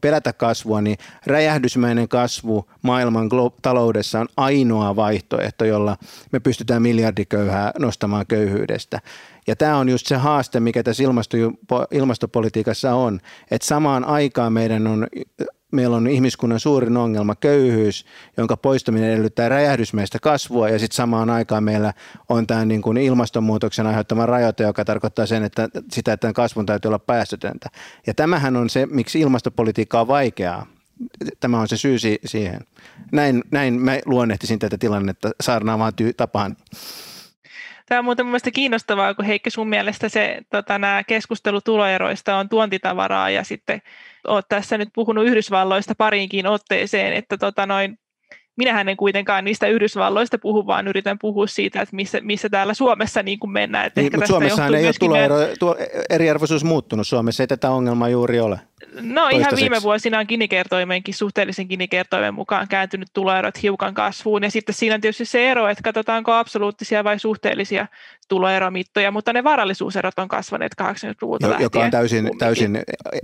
pelätä 0.00 0.32
kasvua, 0.32 0.80
niin 0.80 0.98
räjähdysmäinen 1.26 2.08
kasvu 2.08 2.70
maailman 2.82 3.28
taloudessa 3.62 4.20
on 4.20 4.28
ainoa 4.36 4.96
vaihtoehto, 4.96 5.64
jolla 5.64 5.96
me 6.32 6.40
pystytään 6.40 6.82
miljardiköyhää 6.82 7.72
nostamaan 7.78 8.26
köyhyydestä. 8.26 9.00
Ja 9.46 9.56
tämä 9.56 9.76
on 9.76 9.88
just 9.88 10.06
se 10.06 10.16
haaste, 10.16 10.60
mikä 10.60 10.82
tässä 10.82 11.02
ilmastopolitiikassa 11.90 12.94
on, 12.94 13.20
että 13.50 13.66
samaan 13.66 14.04
aikaan 14.04 14.52
meidän 14.52 14.86
on 14.86 15.06
meillä 15.76 15.96
on 15.96 16.06
ihmiskunnan 16.06 16.60
suurin 16.60 16.96
ongelma 16.96 17.34
köyhyys, 17.34 18.06
jonka 18.36 18.56
poistaminen 18.56 19.10
edellyttää 19.10 19.48
räjähdysmäistä 19.48 20.18
kasvua 20.18 20.68
ja 20.68 20.78
sitten 20.78 20.96
samaan 20.96 21.30
aikaan 21.30 21.64
meillä 21.64 21.92
on 22.28 22.46
tämä 22.46 22.64
niin 22.64 22.82
kuin 22.82 22.96
ilmastonmuutoksen 22.96 23.86
aiheuttama 23.86 24.26
rajoite, 24.26 24.64
joka 24.64 24.84
tarkoittaa 24.84 25.26
sen, 25.26 25.44
että 25.44 25.68
sitä, 25.92 26.12
että 26.12 26.32
kasvun 26.32 26.66
täytyy 26.66 26.88
olla 26.88 26.98
päästötöntä. 26.98 27.68
Ja 28.06 28.14
tämähän 28.14 28.56
on 28.56 28.70
se, 28.70 28.86
miksi 28.86 29.20
ilmastopolitiikka 29.20 30.00
on 30.00 30.08
vaikeaa. 30.08 30.66
Tämä 31.40 31.60
on 31.60 31.68
se 31.68 31.76
syy 31.76 31.96
siihen. 32.24 32.60
Näin, 33.12 33.42
näin 33.50 33.74
mä 33.74 33.98
luonnehtisin 34.04 34.58
tätä 34.58 34.78
tilannetta 34.78 35.30
saarnaamaan 35.40 35.92
ty- 36.02 36.14
tapaan. 36.16 36.56
Tämä 37.86 37.98
on 37.98 38.04
muuten 38.04 38.26
mielestäni 38.26 38.52
kiinnostavaa, 38.52 39.14
kun 39.14 39.24
Heikki 39.24 39.50
sun 39.50 39.68
mielestä 39.68 40.08
se, 40.08 40.38
tota, 40.50 40.78
nämä 40.78 41.04
keskustelu 41.04 41.60
tuloeroista 41.60 42.36
on 42.36 42.48
tuontitavaraa 42.48 43.30
ja 43.30 43.44
sitten 43.44 43.82
olet 44.26 44.46
tässä 44.48 44.78
nyt 44.78 44.88
puhunut 44.94 45.24
Yhdysvalloista 45.24 45.94
pariinkin 45.98 46.46
otteeseen, 46.46 47.12
että 47.12 47.38
tota, 47.38 47.66
noin, 47.66 47.98
minähän 48.56 48.88
en 48.88 48.96
kuitenkaan 48.96 49.44
niistä 49.44 49.66
Yhdysvalloista 49.66 50.38
puhu, 50.38 50.66
vaan 50.66 50.88
yritän 50.88 51.18
puhua 51.20 51.46
siitä, 51.46 51.82
että 51.82 51.96
missä, 51.96 52.20
missä 52.20 52.48
täällä 52.48 52.74
Suomessa 52.74 53.22
niin 53.22 53.38
kuin 53.38 53.50
mennään. 53.50 53.86
Että 53.86 54.00
niin, 54.00 54.12
mutta 54.12 54.26
Suomessahan 54.26 54.74
ei 54.74 54.86
ole 54.86 54.92
tuloero, 55.00 55.36
tuo 55.58 55.76
eriarvoisuus 56.10 56.64
muuttunut. 56.64 57.06
Suomessa 57.06 57.42
ei 57.42 57.46
tätä 57.46 57.70
ongelmaa 57.70 58.08
juuri 58.08 58.40
ole. 58.40 58.60
No 59.00 59.28
ihan 59.28 59.52
viime 59.56 59.82
vuosina 59.82 60.18
on 60.18 60.26
Gini-kertoimenkin 60.28 61.14
suhteellisen 61.14 61.66
Gini-kertoimen 61.66 62.34
mukaan 62.34 62.68
kääntynyt 62.68 63.08
tuloerot 63.12 63.62
hiukan 63.62 63.94
kasvuun. 63.94 64.42
Ja 64.42 64.50
sitten 64.50 64.74
siinä 64.74 64.94
on 64.94 65.00
tietysti 65.00 65.24
se 65.24 65.50
ero, 65.50 65.68
että 65.68 65.82
katsotaanko 65.82 66.32
absoluuttisia 66.32 67.04
vai 67.04 67.18
suhteellisia 67.18 67.86
tuloeromittoja, 68.28 69.10
mutta 69.10 69.32
ne 69.32 69.44
varallisuuserot 69.44 70.18
on 70.18 70.28
kasvaneet 70.28 70.72
80-luvulta 70.82 71.48
lähtien. 71.48 71.64
Joka 71.64 71.80
on 71.80 71.90
täysin, 71.90 72.30
täysin 72.38 72.76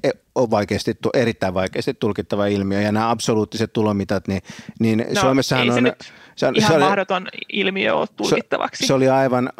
e- 0.02 0.10
on 0.34 0.50
vaikeasti, 0.50 0.96
erittäin 1.14 1.54
vaikeasti 1.54 1.94
tulkittava 1.94 2.46
ilmiö. 2.46 2.80
Ja 2.80 2.92
nämä 2.92 3.10
absoluuttiset 3.10 3.72
tulomitat, 3.72 4.28
niin, 4.28 4.42
niin 4.80 5.04
no, 5.14 5.20
Suomessahan 5.20 5.70
on... 5.70 5.92
Se 6.00 6.12
se, 6.36 6.50
ihan 6.54 6.70
se 6.70 6.76
oli, 6.76 6.84
mahdoton 6.84 7.28
ilmiö 7.52 7.94
ole 7.94 8.06
tulkittavaksi. 8.16 8.80
Se, 8.80 8.86
se 8.86 8.94
oli 8.94 9.08
aivan, 9.08 9.50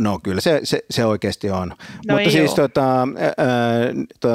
no 0.00 0.20
kyllä 0.22 0.40
se, 0.40 0.60
se, 0.64 0.80
se 0.90 1.04
oikeasti 1.04 1.50
on. 1.50 1.68
No 2.08 2.14
Mutta 2.14 2.30
siis 2.30 2.54
tota, 2.54 2.90
ää, 2.92 3.06
to, 4.20 4.28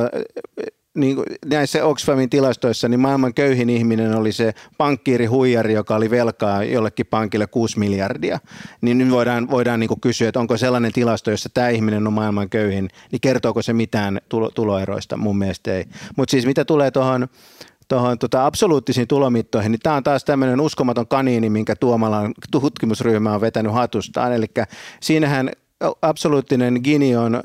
niin 0.95 1.15
kuin 1.15 1.25
näissä 1.45 1.85
Oxfamin 1.85 2.29
tilastoissa, 2.29 2.87
niin 2.87 2.99
maailman 2.99 3.33
köyhin 3.33 3.69
ihminen 3.69 4.15
oli 4.15 4.31
se 4.31 4.53
pankkiiri 4.77 5.25
huijari, 5.25 5.73
joka 5.73 5.95
oli 5.95 6.09
velkaa 6.09 6.63
jollekin 6.63 7.05
pankille 7.05 7.47
6 7.47 7.79
miljardia. 7.79 8.39
Niin 8.81 8.97
nyt 8.97 9.11
voidaan, 9.11 9.49
voidaan 9.49 9.79
niin 9.79 9.87
kuin 9.87 10.01
kysyä, 10.01 10.29
että 10.29 10.39
onko 10.39 10.57
sellainen 10.57 10.91
tilasto, 10.91 11.31
jossa 11.31 11.49
tämä 11.53 11.69
ihminen 11.69 12.07
on 12.07 12.13
maailman 12.13 12.49
köyhin, 12.49 12.89
niin 13.11 13.21
kertooko 13.21 13.61
se 13.61 13.73
mitään 13.73 14.21
tulo, 14.29 14.49
tuloeroista? 14.49 15.17
Mun 15.17 15.37
mielestä 15.37 15.73
ei. 15.73 15.85
Mutta 16.15 16.31
siis 16.31 16.45
mitä 16.45 16.65
tulee 16.65 16.91
tuohon 16.91 17.27
tuohon 17.87 18.19
tota, 18.19 18.45
absoluuttisiin 18.45 19.07
tulomittoihin, 19.07 19.71
niin 19.71 19.79
tämä 19.83 19.95
on 19.95 20.03
taas 20.03 20.23
tämmöinen 20.23 20.61
uskomaton 20.61 21.07
kaniini, 21.07 21.49
minkä 21.49 21.75
Tuomalan 21.75 22.33
tutkimusryhmä 22.51 23.33
on 23.33 23.41
vetänyt 23.41 23.73
hatustaan. 23.73 24.33
Eli 24.33 24.45
siinähän 24.99 25.51
absoluuttinen 26.01 26.79
Gini 26.83 27.15
on 27.15 27.43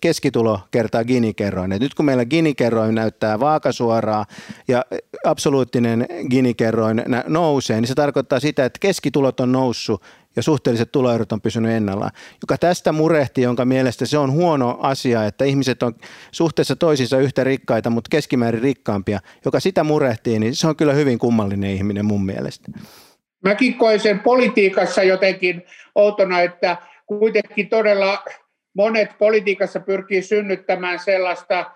keskitulo 0.00 0.60
kertaa 0.70 1.04
Gini-kerroin. 1.04 1.72
Et 1.72 1.80
nyt 1.80 1.94
kun 1.94 2.04
meillä 2.04 2.24
Gini-kerroin 2.24 2.94
näyttää 2.94 3.40
vaakasuoraa 3.40 4.26
ja 4.68 4.84
absoluuttinen 5.24 6.06
Gini-kerroin 6.30 7.04
nousee, 7.26 7.80
niin 7.80 7.88
se 7.88 7.94
tarkoittaa 7.94 8.40
sitä, 8.40 8.64
että 8.64 8.78
keskitulot 8.78 9.40
on 9.40 9.52
noussut 9.52 10.02
ja 10.36 10.42
suhteelliset 10.42 10.92
tuloerot 10.92 11.32
on 11.32 11.40
pysynyt 11.40 11.72
ennallaan, 11.72 12.10
joka 12.42 12.58
tästä 12.58 12.92
murehti, 12.92 13.42
jonka 13.42 13.64
mielestä 13.64 14.06
se 14.06 14.18
on 14.18 14.32
huono 14.32 14.78
asia, 14.80 15.24
että 15.24 15.44
ihmiset 15.44 15.82
on 15.82 15.94
suhteessa 16.32 16.76
toisiinsa 16.76 17.18
yhtä 17.18 17.44
rikkaita, 17.44 17.90
mutta 17.90 18.08
keskimäärin 18.10 18.62
rikkaampia, 18.62 19.20
joka 19.44 19.60
sitä 19.60 19.84
murehtii, 19.84 20.38
niin 20.38 20.54
se 20.54 20.66
on 20.68 20.76
kyllä 20.76 20.92
hyvin 20.92 21.18
kummallinen 21.18 21.70
ihminen 21.70 22.04
mun 22.04 22.26
mielestä. 22.26 22.72
Mäkin 23.44 23.74
koin 23.74 24.00
sen 24.00 24.20
politiikassa 24.20 25.02
jotenkin 25.02 25.62
outona, 25.94 26.40
että 26.40 26.76
kuitenkin 27.08 27.68
todella 27.68 28.24
monet 28.74 29.10
politiikassa 29.18 29.80
pyrkii 29.80 30.22
synnyttämään 30.22 30.98
sellaista 30.98 31.70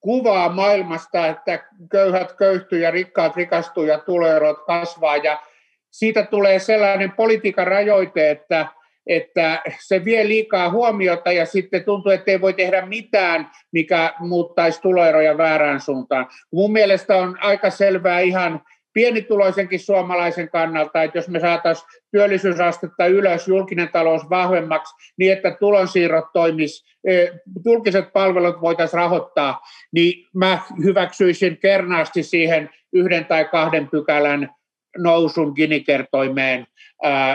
kuvaa 0.00 0.48
maailmasta, 0.48 1.26
että 1.26 1.64
köyhät 1.90 2.32
köyhtyy 2.32 2.80
ja 2.80 2.90
rikkaat 2.90 3.36
rikastuu 3.36 3.84
ja 3.84 3.98
tuloerot 3.98 4.64
kasvaa 4.66 5.16
ja 5.16 5.42
siitä 5.90 6.22
tulee 6.22 6.58
sellainen 6.58 7.12
politiikan 7.12 7.66
rajoite, 7.66 8.30
että, 8.30 8.66
että 9.06 9.62
se 9.86 10.04
vie 10.04 10.28
liikaa 10.28 10.70
huomiota 10.70 11.32
ja 11.32 11.46
sitten 11.46 11.84
tuntuu, 11.84 12.12
että 12.12 12.30
ei 12.30 12.40
voi 12.40 12.52
tehdä 12.52 12.86
mitään, 12.86 13.50
mikä 13.72 14.14
muuttaisi 14.18 14.80
tuloeroja 14.80 15.38
väärään 15.38 15.80
suuntaan. 15.80 16.26
Mun 16.52 16.72
mielestä 16.72 17.16
on 17.16 17.38
aika 17.40 17.70
selvää 17.70 18.20
ihan 18.20 18.60
pienituloisenkin 18.98 19.80
suomalaisen 19.80 20.50
kannalta, 20.50 21.02
että 21.02 21.18
jos 21.18 21.28
me 21.28 21.40
saataisiin 21.40 21.88
työllisyysastetta 22.12 23.06
ylös, 23.06 23.48
julkinen 23.48 23.88
talous 23.92 24.30
vahvemmaksi, 24.30 24.94
niin 25.18 25.32
että 25.32 25.56
tulonsiirrot 25.60 26.24
toimis, 26.32 26.84
e, 27.04 27.26
julkiset 27.64 28.12
palvelut 28.12 28.60
voitaisiin 28.60 28.98
rahoittaa, 28.98 29.60
niin 29.92 30.26
mä 30.34 30.58
hyväksyisin 30.84 31.58
kernaasti 31.58 32.22
siihen 32.22 32.70
yhden 32.92 33.24
tai 33.24 33.44
kahden 33.44 33.88
pykälän 33.88 34.50
nousun 34.96 35.52
Gini-kertoimeen. 35.56 36.66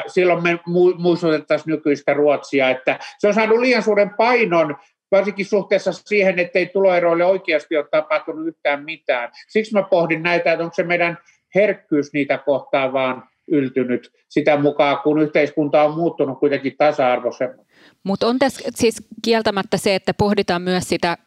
Silloin 0.07 0.43
me 0.43 0.59
muistutettaisiin 0.97 1.71
nykyistä 1.71 2.13
Ruotsia, 2.13 2.69
että 2.69 2.99
se 3.17 3.27
on 3.27 3.33
saanut 3.33 3.59
liian 3.59 3.83
suuren 3.83 4.09
painon 4.17 4.75
varsinkin 5.11 5.45
suhteessa 5.45 5.93
siihen, 5.93 6.39
että 6.39 6.59
ei 6.59 6.65
tuloeroille 6.65 7.25
oikeasti 7.25 7.77
ole 7.77 7.87
tapahtunut 7.91 8.47
yhtään 8.47 8.83
mitään. 8.83 9.29
Siksi 9.47 9.73
mä 9.73 9.83
pohdin 9.83 10.23
näitä, 10.23 10.51
että 10.51 10.63
onko 10.63 10.75
se 10.75 10.83
meidän 10.83 11.17
herkkyys 11.55 12.13
niitä 12.13 12.37
kohtaan 12.37 12.93
vaan 12.93 13.23
yltynyt 13.47 14.11
sitä 14.29 14.57
mukaan, 14.57 14.97
kun 15.03 15.21
yhteiskunta 15.21 15.83
on 15.83 15.93
muuttunut 15.93 16.39
kuitenkin 16.39 16.75
tasa-arvoisemmin. 16.77 17.65
Mutta 18.03 18.27
on 18.27 18.39
tässä 18.39 18.69
siis 18.75 19.07
kieltämättä 19.21 19.77
se, 19.77 19.95
että 19.95 20.13
pohditaan 20.13 20.61
myös 20.61 20.89
sitä 20.89 21.17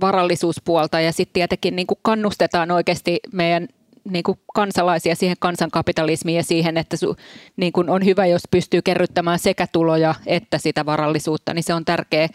varallisuuspuolta 0.00 1.00
ja 1.00 1.12
sitten 1.12 1.32
tietenkin 1.34 1.76
niin 1.76 1.86
kuin 1.86 1.98
kannustetaan 2.02 2.70
oikeasti 2.70 3.20
meidän 3.32 3.68
niin 4.10 4.22
kuin 4.22 4.38
kansalaisia 4.54 5.14
siihen 5.14 5.36
kansankapitalismiin 5.40 6.36
ja 6.36 6.42
siihen, 6.42 6.76
että 6.76 6.96
su, 6.96 7.16
niin 7.56 7.72
kuin 7.72 7.90
on 7.90 8.04
hyvä, 8.04 8.26
jos 8.26 8.42
pystyy 8.50 8.82
kerryttämään 8.82 9.38
sekä 9.38 9.66
tuloja 9.72 10.14
että 10.26 10.58
sitä 10.58 10.86
varallisuutta, 10.86 11.54
niin 11.54 11.62
se 11.62 11.74
on 11.74 11.84
tärkeä, 11.84 12.28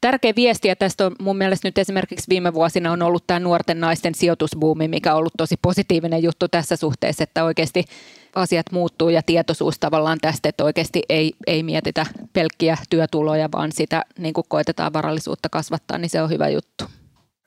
tärkeä 0.00 0.32
viesti. 0.36 0.68
Ja 0.68 0.76
tästä 0.76 1.06
on 1.06 1.16
mun 1.20 1.36
mielestä 1.36 1.68
nyt 1.68 1.78
esimerkiksi 1.78 2.28
viime 2.28 2.54
vuosina 2.54 2.92
on 2.92 3.02
ollut 3.02 3.26
tämä 3.26 3.40
nuorten 3.40 3.80
naisten 3.80 4.14
sijoitusbuumi, 4.14 4.88
mikä 4.88 5.12
on 5.12 5.18
ollut 5.18 5.32
tosi 5.38 5.56
positiivinen 5.62 6.22
juttu 6.22 6.48
tässä 6.48 6.76
suhteessa, 6.76 7.22
että 7.22 7.44
oikeasti 7.44 7.84
asiat 8.34 8.66
muuttuu 8.72 9.08
ja 9.08 9.22
tietoisuus 9.22 9.78
tavallaan 9.78 10.18
tästä, 10.20 10.48
että 10.48 10.64
oikeasti 10.64 11.02
ei, 11.08 11.32
ei 11.46 11.62
mietitä 11.62 12.06
pelkkiä 12.32 12.78
työtuloja, 12.90 13.48
vaan 13.52 13.72
sitä 13.72 14.04
niin 14.18 14.34
kuin 14.34 14.44
koetetaan 14.48 14.92
varallisuutta 14.92 15.48
kasvattaa, 15.48 15.98
niin 15.98 16.10
se 16.10 16.22
on 16.22 16.30
hyvä 16.30 16.48
juttu. 16.48 16.84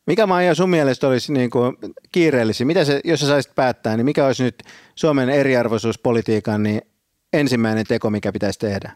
Mikä 0.07 0.27
Maija 0.27 0.55
sun 0.55 0.69
mielestä 0.69 1.07
olisi 1.07 1.33
niin 1.33 1.49
kuin 1.49 1.77
kiireellisin? 2.11 2.67
Mitä 2.67 2.85
se, 2.85 3.01
jos 3.03 3.19
sä 3.19 3.27
saisit 3.27 3.55
päättää, 3.55 3.97
niin 3.97 4.05
mikä 4.05 4.25
olisi 4.25 4.43
nyt 4.43 4.63
Suomen 4.95 5.29
eriarvoisuuspolitiikan 5.29 6.63
niin 6.63 6.81
ensimmäinen 7.33 7.85
teko, 7.87 8.09
mikä 8.09 8.31
pitäisi 8.31 8.59
tehdä? 8.59 8.91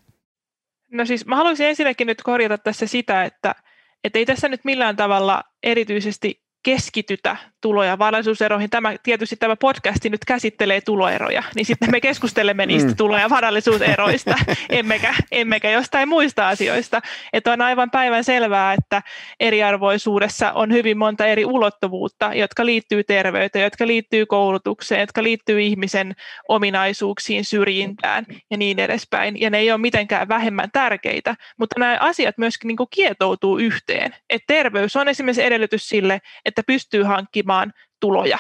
No 0.92 1.06
siis 1.06 1.26
mä 1.26 1.36
haluaisin 1.36 1.68
ensinnäkin 1.68 2.08
nyt 2.08 2.22
korjata 2.24 2.58
tässä 2.58 2.88
sitä, 2.88 3.24
että, 3.24 3.56
että 4.04 4.20
ei 4.20 4.26
tässä 4.26 4.50
nyt 4.50 4.66
millään 4.66 4.96
tavalla 4.96 5.44
erityisesti 5.64 6.44
keskitytä 6.64 7.38
tulo- 7.62 7.84
ja 7.84 8.00
varallisuuseroihin. 8.00 8.70
Tämä, 8.70 8.94
tietysti 9.04 9.36
tämä 9.36 9.56
podcasti 9.56 10.10
nyt 10.10 10.26
käsittelee 10.26 10.82
tuloeroja, 10.82 11.44
niin 11.56 11.66
sitten 11.66 11.92
me 11.92 12.02
keskustelemme 12.02 12.66
niistä 12.66 12.90
mm. 12.90 12.96
tulo- 12.96 13.18
ja 13.18 13.30
varallisuuseroista, 13.30 14.36
emmekä, 14.70 15.14
emmekä 15.32 15.72
jostain 15.72 16.10
muista 16.10 16.50
asioista. 16.50 17.02
Että 17.34 17.52
on 17.52 17.62
aivan 17.62 17.92
päivän 17.92 18.24
selvää, 18.24 18.74
että 18.74 19.02
eriarvoisuudessa 19.40 20.52
on 20.52 20.72
hyvin 20.72 20.98
monta 20.98 21.26
eri 21.26 21.46
ulottuvuutta, 21.46 22.34
jotka 22.34 22.66
liittyy 22.66 23.04
terveyteen, 23.04 23.64
jotka 23.64 23.88
liittyy 23.88 24.26
koulutukseen, 24.26 25.02
jotka 25.02 25.24
liittyy 25.24 25.62
ihmisen 25.62 26.16
ominaisuuksiin, 26.48 27.46
syrjintään 27.46 28.26
ja 28.50 28.58
niin 28.58 28.80
edespäin. 28.80 29.42
Ja 29.42 29.50
ne 29.50 29.58
ei 29.58 29.72
ole 29.72 29.78
mitenkään 29.82 30.28
vähemmän 30.28 30.70
tärkeitä, 30.74 31.36
mutta 31.58 31.80
nämä 31.80 31.98
asiat 32.00 32.38
myöskin 32.38 32.68
niin 32.68 32.78
kietoutuu 32.90 33.58
yhteen. 33.58 34.16
Et 34.30 34.42
terveys 34.48 34.96
on 34.96 35.08
esimerkiksi 35.08 35.44
edellytys 35.44 35.90
sille, 35.90 36.22
että 36.46 36.64
pystyy 36.68 37.04
hankkimaan 37.04 37.51
tuloja. 38.00 38.38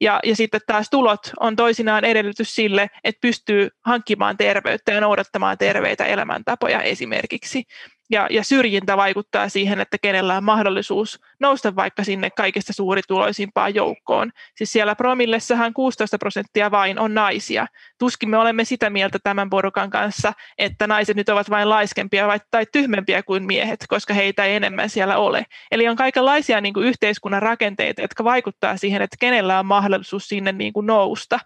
Ja, 0.00 0.20
ja 0.24 0.36
sitten 0.36 0.60
taas 0.66 0.90
tulot 0.90 1.20
on 1.40 1.56
toisinaan 1.56 2.04
edellytys 2.04 2.54
sille, 2.54 2.90
että 3.04 3.18
pystyy 3.20 3.68
hankkimaan 3.86 4.36
terveyttä 4.36 4.92
ja 4.92 5.00
noudattamaan 5.00 5.58
terveitä 5.58 6.04
elämäntapoja 6.04 6.82
esimerkiksi 6.82 7.62
ja, 8.10 8.26
ja 8.30 8.44
syrjintä 8.44 8.96
vaikuttaa 8.96 9.48
siihen, 9.48 9.80
että 9.80 9.98
kenellä 10.02 10.36
on 10.36 10.44
mahdollisuus 10.44 11.20
nousta 11.40 11.76
vaikka 11.76 12.04
sinne 12.04 12.30
kaikista 12.30 12.72
suurituloisimpaan 12.72 13.74
joukkoon. 13.74 14.30
Siis 14.56 14.72
siellä 14.72 14.94
promillessahan 14.94 15.74
16 15.74 16.18
prosenttia 16.18 16.70
vain 16.70 16.98
on 16.98 17.14
naisia. 17.14 17.66
Tuskin 17.98 18.30
me 18.30 18.38
olemme 18.38 18.64
sitä 18.64 18.90
mieltä 18.90 19.18
tämän 19.22 19.50
porukan 19.50 19.90
kanssa, 19.90 20.32
että 20.58 20.86
naiset 20.86 21.16
nyt 21.16 21.28
ovat 21.28 21.50
vain 21.50 21.68
laiskempia 21.68 22.26
vai, 22.26 22.40
tai 22.50 22.66
tyhmempiä 22.72 23.22
kuin 23.22 23.44
miehet, 23.44 23.84
koska 23.88 24.14
heitä 24.14 24.44
ei 24.44 24.54
enemmän 24.54 24.90
siellä 24.90 25.16
ole. 25.16 25.46
Eli 25.70 25.88
on 25.88 25.96
kaikenlaisia 25.96 26.60
niin 26.60 26.74
kuin 26.74 26.86
yhteiskunnan 26.86 27.42
rakenteita, 27.42 28.02
jotka 28.02 28.24
vaikuttaa 28.24 28.76
siihen, 28.76 29.02
että 29.02 29.16
kenellä 29.20 29.58
on 29.58 29.66
mahdollisuus 29.66 30.28
sinne 30.28 30.52
niin 30.52 30.72
kuin 30.72 30.86
nousta. 30.86 31.40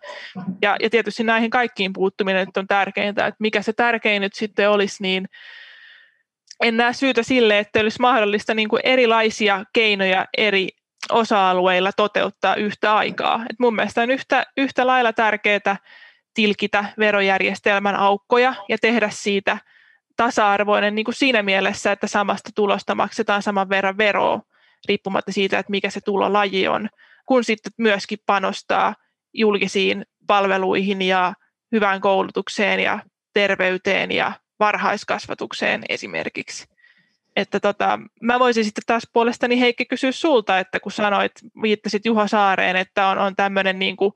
Ja, 0.63 0.77
ja 0.83 0.91
tietysti 0.91 1.25
näihin 1.25 1.51
kaikkiin 1.51 1.93
puuttuminen 1.93 2.47
nyt 2.47 2.57
on 2.57 2.67
tärkeintä, 2.67 3.27
että 3.27 3.37
mikä 3.41 3.63
se 3.63 3.73
tärkein 3.73 4.23
nyt 4.23 4.35
sitten 4.35 4.71
olisi, 4.71 5.03
niin 5.03 5.29
en 6.63 6.77
näe 6.77 6.93
syytä 6.93 7.23
sille, 7.23 7.59
että 7.59 7.81
olisi 7.81 8.01
mahdollista 8.01 8.55
niin 8.55 8.69
kuin 8.69 8.81
erilaisia 8.85 9.65
keinoja 9.73 10.27
eri 10.37 10.69
osa-alueilla 11.11 11.93
toteuttaa 11.93 12.55
yhtä 12.55 12.97
aikaa. 12.97 13.45
Et 13.51 13.59
mun 13.59 13.75
mielestä 13.75 14.03
on 14.03 14.11
yhtä, 14.11 14.47
yhtä 14.57 14.87
lailla 14.87 15.13
tärkeää 15.13 15.77
tilkitä 16.35 16.85
verojärjestelmän 16.99 17.97
aukkoja 17.97 18.55
ja 18.69 18.79
tehdä 18.79 19.11
siitä 19.11 19.59
tasa-arvoinen 20.17 20.95
niin 20.95 21.05
kuin 21.05 21.15
siinä 21.15 21.43
mielessä, 21.43 21.93
että 21.93 22.07
samasta 22.07 22.51
tulosta 22.55 22.95
maksetaan 22.95 23.43
saman 23.43 23.69
verran 23.69 23.99
veroa, 23.99 24.41
riippumatta 24.89 25.33
siitä, 25.33 25.59
että 25.59 25.71
mikä 25.71 25.91
se 25.91 26.01
tulolaji 26.01 26.69
on, 26.69 26.89
kun 27.27 27.45
sitten 27.45 27.73
myöskin 27.77 28.19
panostaa 28.27 28.95
julkisiin 29.35 30.05
palveluihin 30.27 31.03
ja 31.03 31.33
hyvään 31.73 32.01
koulutukseen 32.01 32.81
ja 32.81 32.99
terveyteen 33.35 34.13
ja 34.13 34.33
varhaiskasvatukseen 34.61 35.83
esimerkiksi. 35.89 36.69
Että 37.37 37.61
tota, 37.61 37.99
mä 38.23 38.39
voisin 38.39 38.65
sitten 38.65 38.85
taas 38.87 39.09
puolestani 39.13 39.61
Heikki 39.61 39.85
kysyä 39.85 40.13
sulta, 40.13 40.59
että 40.59 40.81
kun 40.81 40.93
sanoit, 40.93 41.33
viittasit 41.63 42.07
Juha 42.07 42.29
Saareen, 42.29 42.77
että 42.77 43.07
on, 43.07 43.19
on 43.19 43.37
tämmöinen 43.37 43.79
niin 43.79 43.97
kuin, 43.97 44.13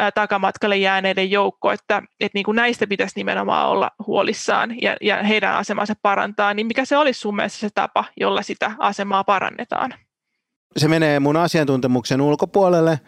ä, 0.00 0.12
takamatkalle 0.12 0.76
jääneiden 0.76 1.30
joukko, 1.30 1.72
että, 1.72 2.02
että 2.20 2.36
niin 2.36 2.44
kuin 2.44 2.56
näistä 2.56 2.86
pitäisi 2.86 3.16
nimenomaan 3.16 3.68
olla 3.68 3.90
huolissaan 4.06 4.82
ja, 4.82 4.96
ja 5.00 5.22
heidän 5.22 5.54
asemansa 5.54 5.94
parantaa, 6.02 6.54
niin 6.54 6.66
mikä 6.66 6.84
se 6.84 6.96
olisi 6.96 7.20
sun 7.20 7.36
mielestä 7.36 7.58
se 7.58 7.68
tapa, 7.74 8.04
jolla 8.16 8.42
sitä 8.42 8.72
asemaa 8.78 9.24
parannetaan? 9.24 9.94
Se 10.76 10.88
menee 10.88 11.20
mun 11.20 11.36
asiantuntemuksen 11.36 12.20
ulkopuolelle. 12.20 13.00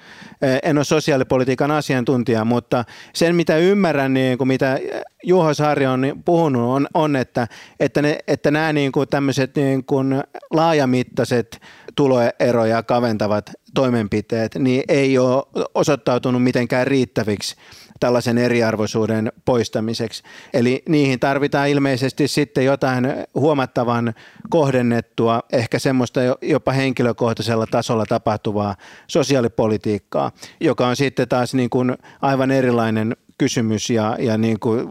Eh, 0.43 0.59
en 0.63 0.79
ole 0.79 0.85
sosiaalipolitiikan 0.85 1.71
asiantuntija, 1.71 2.45
mutta 2.45 2.85
sen 3.13 3.35
mitä 3.35 3.57
ymmärrän, 3.57 4.15
niin 4.15 4.39
kuin 4.39 4.49
mitä 4.49 4.79
Juho 5.25 5.55
Saari 5.55 5.87
on 5.87 6.23
puhunut, 6.25 6.71
on, 6.71 6.89
on 6.95 7.17
että, 7.17 7.49
että, 7.81 8.03
ne, 8.03 8.19
että 8.27 8.51
nämä 8.51 8.73
niin 8.73 8.93
kuin 8.93 9.09
tämmöiset 9.09 9.57
niin 9.57 9.85
kuin 9.85 10.23
laajamittaiset 10.51 11.61
tuloeroja 11.99 12.83
kaventavat 12.83 13.51
toimenpiteet, 13.75 14.55
niin 14.55 14.83
ei 14.89 15.19
ole 15.19 15.43
osoittautunut 15.75 16.43
mitenkään 16.43 16.87
riittäviksi 16.87 17.57
tällaisen 18.01 18.39
eriarvoisuuden 18.39 19.33
poistamiseksi. 19.45 20.23
Eli 20.53 20.83
niihin 20.89 21.21
tarvitaan 21.21 21.69
ilmeisesti 21.69 22.29
sitten 22.29 22.65
jotain 22.65 23.07
huomattavan 23.35 24.15
kohdennettua, 24.51 25.41
ehkä 25.53 25.79
semmoista 25.79 26.21
jopa 26.43 26.73
henkilökohtaisella 26.73 27.67
tasolla 27.71 28.07
tapahtuvaa 28.07 28.77
sosiaalipolitiikkaa, 29.07 30.33
joka 30.61 30.89
on 30.89 30.97
sitten 30.97 31.29
taas 31.29 31.55
niin 31.55 31.71
kuin 31.71 31.97
aivan 32.23 32.51
erilainen 32.51 33.17
kysymys 33.39 33.91
ja, 33.91 34.17
ja 34.19 34.39
niin 34.39 34.61
kuin 34.61 34.87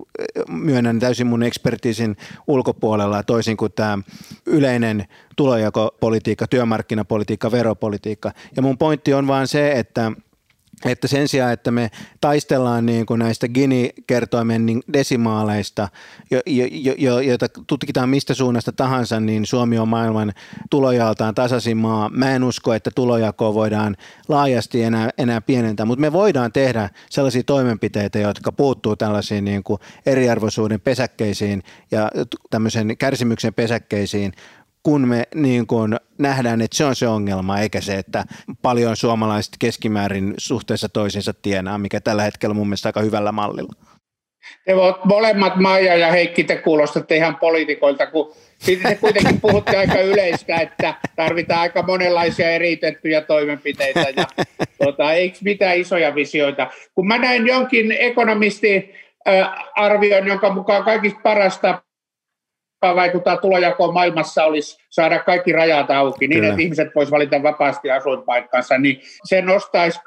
myönnän 0.47 0.99
täysin 0.99 1.27
mun 1.27 1.43
ekspertiisin 1.43 2.17
ulkopuolella 2.47 3.23
toisin 3.23 3.57
kuin 3.57 3.71
tämä 3.71 3.99
yleinen 4.45 5.05
tulojakopolitiikka, 5.35 6.47
työmarkkinapolitiikka, 6.47 7.51
veropolitiikka. 7.51 8.31
Ja 8.55 8.61
mun 8.61 8.77
pointti 8.77 9.13
on 9.13 9.27
vaan 9.27 9.47
se, 9.47 9.71
että 9.71 10.11
että 10.85 11.07
sen 11.07 11.27
sijaan, 11.27 11.53
että 11.53 11.71
me 11.71 11.91
taistellaan 12.21 12.85
niin 12.85 13.05
kuin 13.05 13.19
näistä 13.19 13.47
Gini-kertoimen 13.47 14.65
niin 14.65 14.83
desimaaleista, 14.93 15.89
jo, 16.31 16.41
jo, 16.45 16.93
jo, 16.97 17.19
joita 17.19 17.47
tutkitaan 17.67 18.09
mistä 18.09 18.33
suunnasta 18.33 18.71
tahansa, 18.71 19.19
niin 19.19 19.45
Suomi 19.45 19.77
on 19.77 19.87
maailman 19.87 20.33
tulojaltaan 20.69 21.35
tasaisin 21.35 21.77
maa. 21.77 22.09
Mä 22.09 22.31
en 22.31 22.43
usko, 22.43 22.73
että 22.73 22.91
tulojakoa 22.95 23.53
voidaan 23.53 23.97
laajasti 24.27 24.83
enää, 24.83 25.09
enää 25.17 25.41
pienentää, 25.41 25.85
mutta 25.85 26.01
me 26.01 26.11
voidaan 26.11 26.51
tehdä 26.51 26.89
sellaisia 27.09 27.43
toimenpiteitä, 27.43 28.19
jotka 28.19 28.51
puuttuu 28.51 28.95
tällaisiin 28.95 29.45
niin 29.45 29.63
kuin 29.63 29.79
eriarvoisuuden 30.05 30.81
pesäkkeisiin 30.81 31.63
ja 31.91 32.11
tämmöisen 32.49 32.97
kärsimyksen 32.97 33.53
pesäkkeisiin, 33.53 34.33
kun 34.87 35.07
me 35.07 35.23
niin 35.35 35.67
kuin 35.67 35.95
nähdään, 36.17 36.61
että 36.61 36.77
se 36.77 36.85
on 36.85 36.95
se 36.95 37.07
ongelma, 37.07 37.59
eikä 37.59 37.81
se, 37.81 37.95
että 37.95 38.23
paljon 38.61 38.95
suomalaiset 38.95 39.53
keskimäärin 39.59 40.33
suhteessa 40.37 40.89
toisiinsa 40.89 41.33
tienaa, 41.41 41.77
mikä 41.77 42.01
tällä 42.01 42.23
hetkellä 42.23 42.53
mun 42.53 42.67
mielestä 42.67 42.89
aika 42.89 43.01
hyvällä 43.01 43.31
mallilla. 43.31 43.73
Te 44.65 44.73
molemmat 45.03 45.55
Maija 45.55 45.95
ja 45.95 46.11
Heikki, 46.11 46.43
te 46.43 46.55
kuulostatte 46.55 47.15
ihan 47.15 47.35
poliitikoilta, 47.35 48.07
kun 48.07 48.33
sitten 48.59 48.91
te 48.91 48.95
kuitenkin 48.95 49.41
puhutte 49.41 49.77
aika 49.77 49.99
yleistä, 50.01 50.55
että 50.55 50.93
tarvitaan 51.15 51.61
aika 51.61 51.81
monenlaisia 51.81 52.51
eritettyjä 52.51 53.21
toimenpiteitä 53.21 54.05
ja 54.17 54.25
tuota, 54.83 55.13
eikö 55.13 55.37
mitään 55.43 55.77
isoja 55.77 56.15
visioita. 56.15 56.67
Kun 56.95 57.07
mä 57.07 57.17
näin 57.17 57.47
jonkin 57.47 57.91
ekonomistin 57.91 58.93
arvion, 59.75 60.27
jonka 60.27 60.53
mukaan 60.53 60.83
kaikista 60.83 61.19
parasta 61.23 61.81
vaikuttaa 62.81 63.37
tulojakoon 63.37 63.93
maailmassa 63.93 64.45
olisi 64.45 64.77
saada 64.89 65.19
kaikki 65.19 65.51
rajat 65.51 65.91
auki, 65.91 66.27
niin 66.27 66.39
Kyllä. 66.39 66.49
että 66.49 66.61
ihmiset 66.61 66.87
voisivat 66.95 67.15
valita 67.15 67.43
vapaasti 67.43 67.91
asuinpaikkansa, 67.91 68.77
niin 68.77 69.01
se 69.23 69.41
nostaisi 69.41 69.99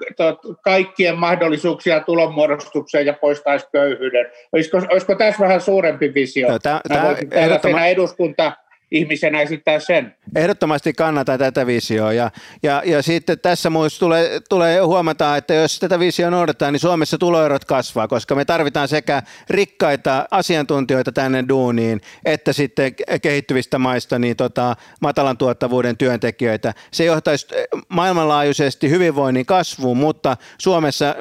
kaikkien 0.65 1.19
mahdollisuuksia 1.19 2.01
tulonmuodostukseen 2.01 3.07
ja 3.07 3.13
poistaisi 3.13 3.67
köyhyyden. 3.73 4.27
Olisiko, 4.53 4.83
olisiko 4.91 5.15
tässä 5.15 5.45
vähän 5.45 5.61
suurempi 5.61 6.15
visio? 6.15 6.59
Tämä, 6.59 6.81
tämä, 6.89 7.17
ehdottoman... 7.31 7.89
eduskunta 7.89 8.53
ihmisenä 8.91 9.41
esittää 9.41 9.81
sen. 9.81 10.15
Ehdottomasti 10.37 10.93
kannata 10.93 11.39
tätä 11.39 11.67
visioa 11.67 12.13
ja, 12.13 12.31
ja, 12.63 12.83
ja 12.87 13.03
sitten 13.03 13.39
tässä 13.39 13.71
muista 13.71 13.99
tulee, 13.99 14.41
tulee 14.49 14.81
huomata, 14.81 15.37
että 15.37 15.55
jos 15.55 15.79
tätä 15.79 15.99
visioa 15.99 16.31
noudatetaan, 16.31 16.73
niin 16.73 16.81
Suomessa 16.81 17.19
tuloerot 17.19 17.65
kasvaa, 17.65 18.09
koska 18.09 18.35
me 18.35 18.45
tarvitaan 18.45 18.89
sekä 18.89 19.23
rikkaita 19.51 20.27
asiantuntijoita 20.31 21.13
tänne 21.13 21.45
duuniin, 21.49 22.01
että 22.25 22.53
sitten 22.53 22.95
kehittyvistä 23.23 23.79
maista 23.79 24.19
niin 24.19 24.37
tota, 24.37 24.77
matalan 25.01 25.39
tuottavuuden 25.39 25.97
työntekijöitä. 25.97 26.75
Se 26.93 27.05
johtaisi 27.05 27.47
maailmanlaajuisesti 27.89 28.91
hyvinvoinnin 28.91 29.47
kasvuun, 29.47 29.97
mutta 29.97 30.37
Suomessa 30.59 31.15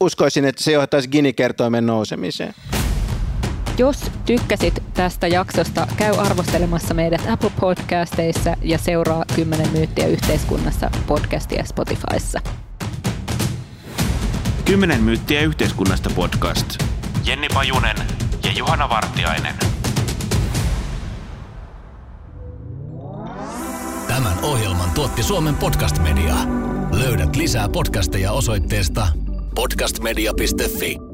uskoisin, 0.00 0.44
että 0.44 0.62
se 0.62 0.72
johtaisi 0.72 1.08
Gini-kertoimen 1.08 1.86
nousemiseen. 1.86 2.54
Jos 3.78 4.10
tykkäsit 4.26 4.82
tästä 4.94 5.26
jaksosta, 5.26 5.86
käy 5.96 6.14
arvostelemassa 6.18 6.94
meidät 6.94 7.22
Apple 7.28 7.50
Podcasteissa 7.60 8.56
ja 8.62 8.78
seuraa 8.78 9.24
10 9.34 9.68
myyttiä 9.72 10.06
yhteiskunnassa 10.06 10.90
podcastia 11.06 11.64
Spotifyssa. 11.64 12.40
10 14.64 15.02
myyttiä 15.02 15.40
yhteiskunnasta 15.40 16.10
podcast. 16.16 16.84
Jenni 17.26 17.48
Pajunen 17.54 17.96
ja 18.44 18.52
Juhana 18.52 18.88
Vartiainen. 18.88 19.54
Tämän 24.08 24.38
ohjelman 24.42 24.90
tuotti 24.90 25.22
Suomen 25.22 25.54
Podcast 25.54 25.98
Media. 26.02 26.34
Löydät 26.92 27.36
lisää 27.36 27.68
podcasteja 27.68 28.32
osoitteesta 28.32 29.08
podcastmedia.fi. 29.54 31.05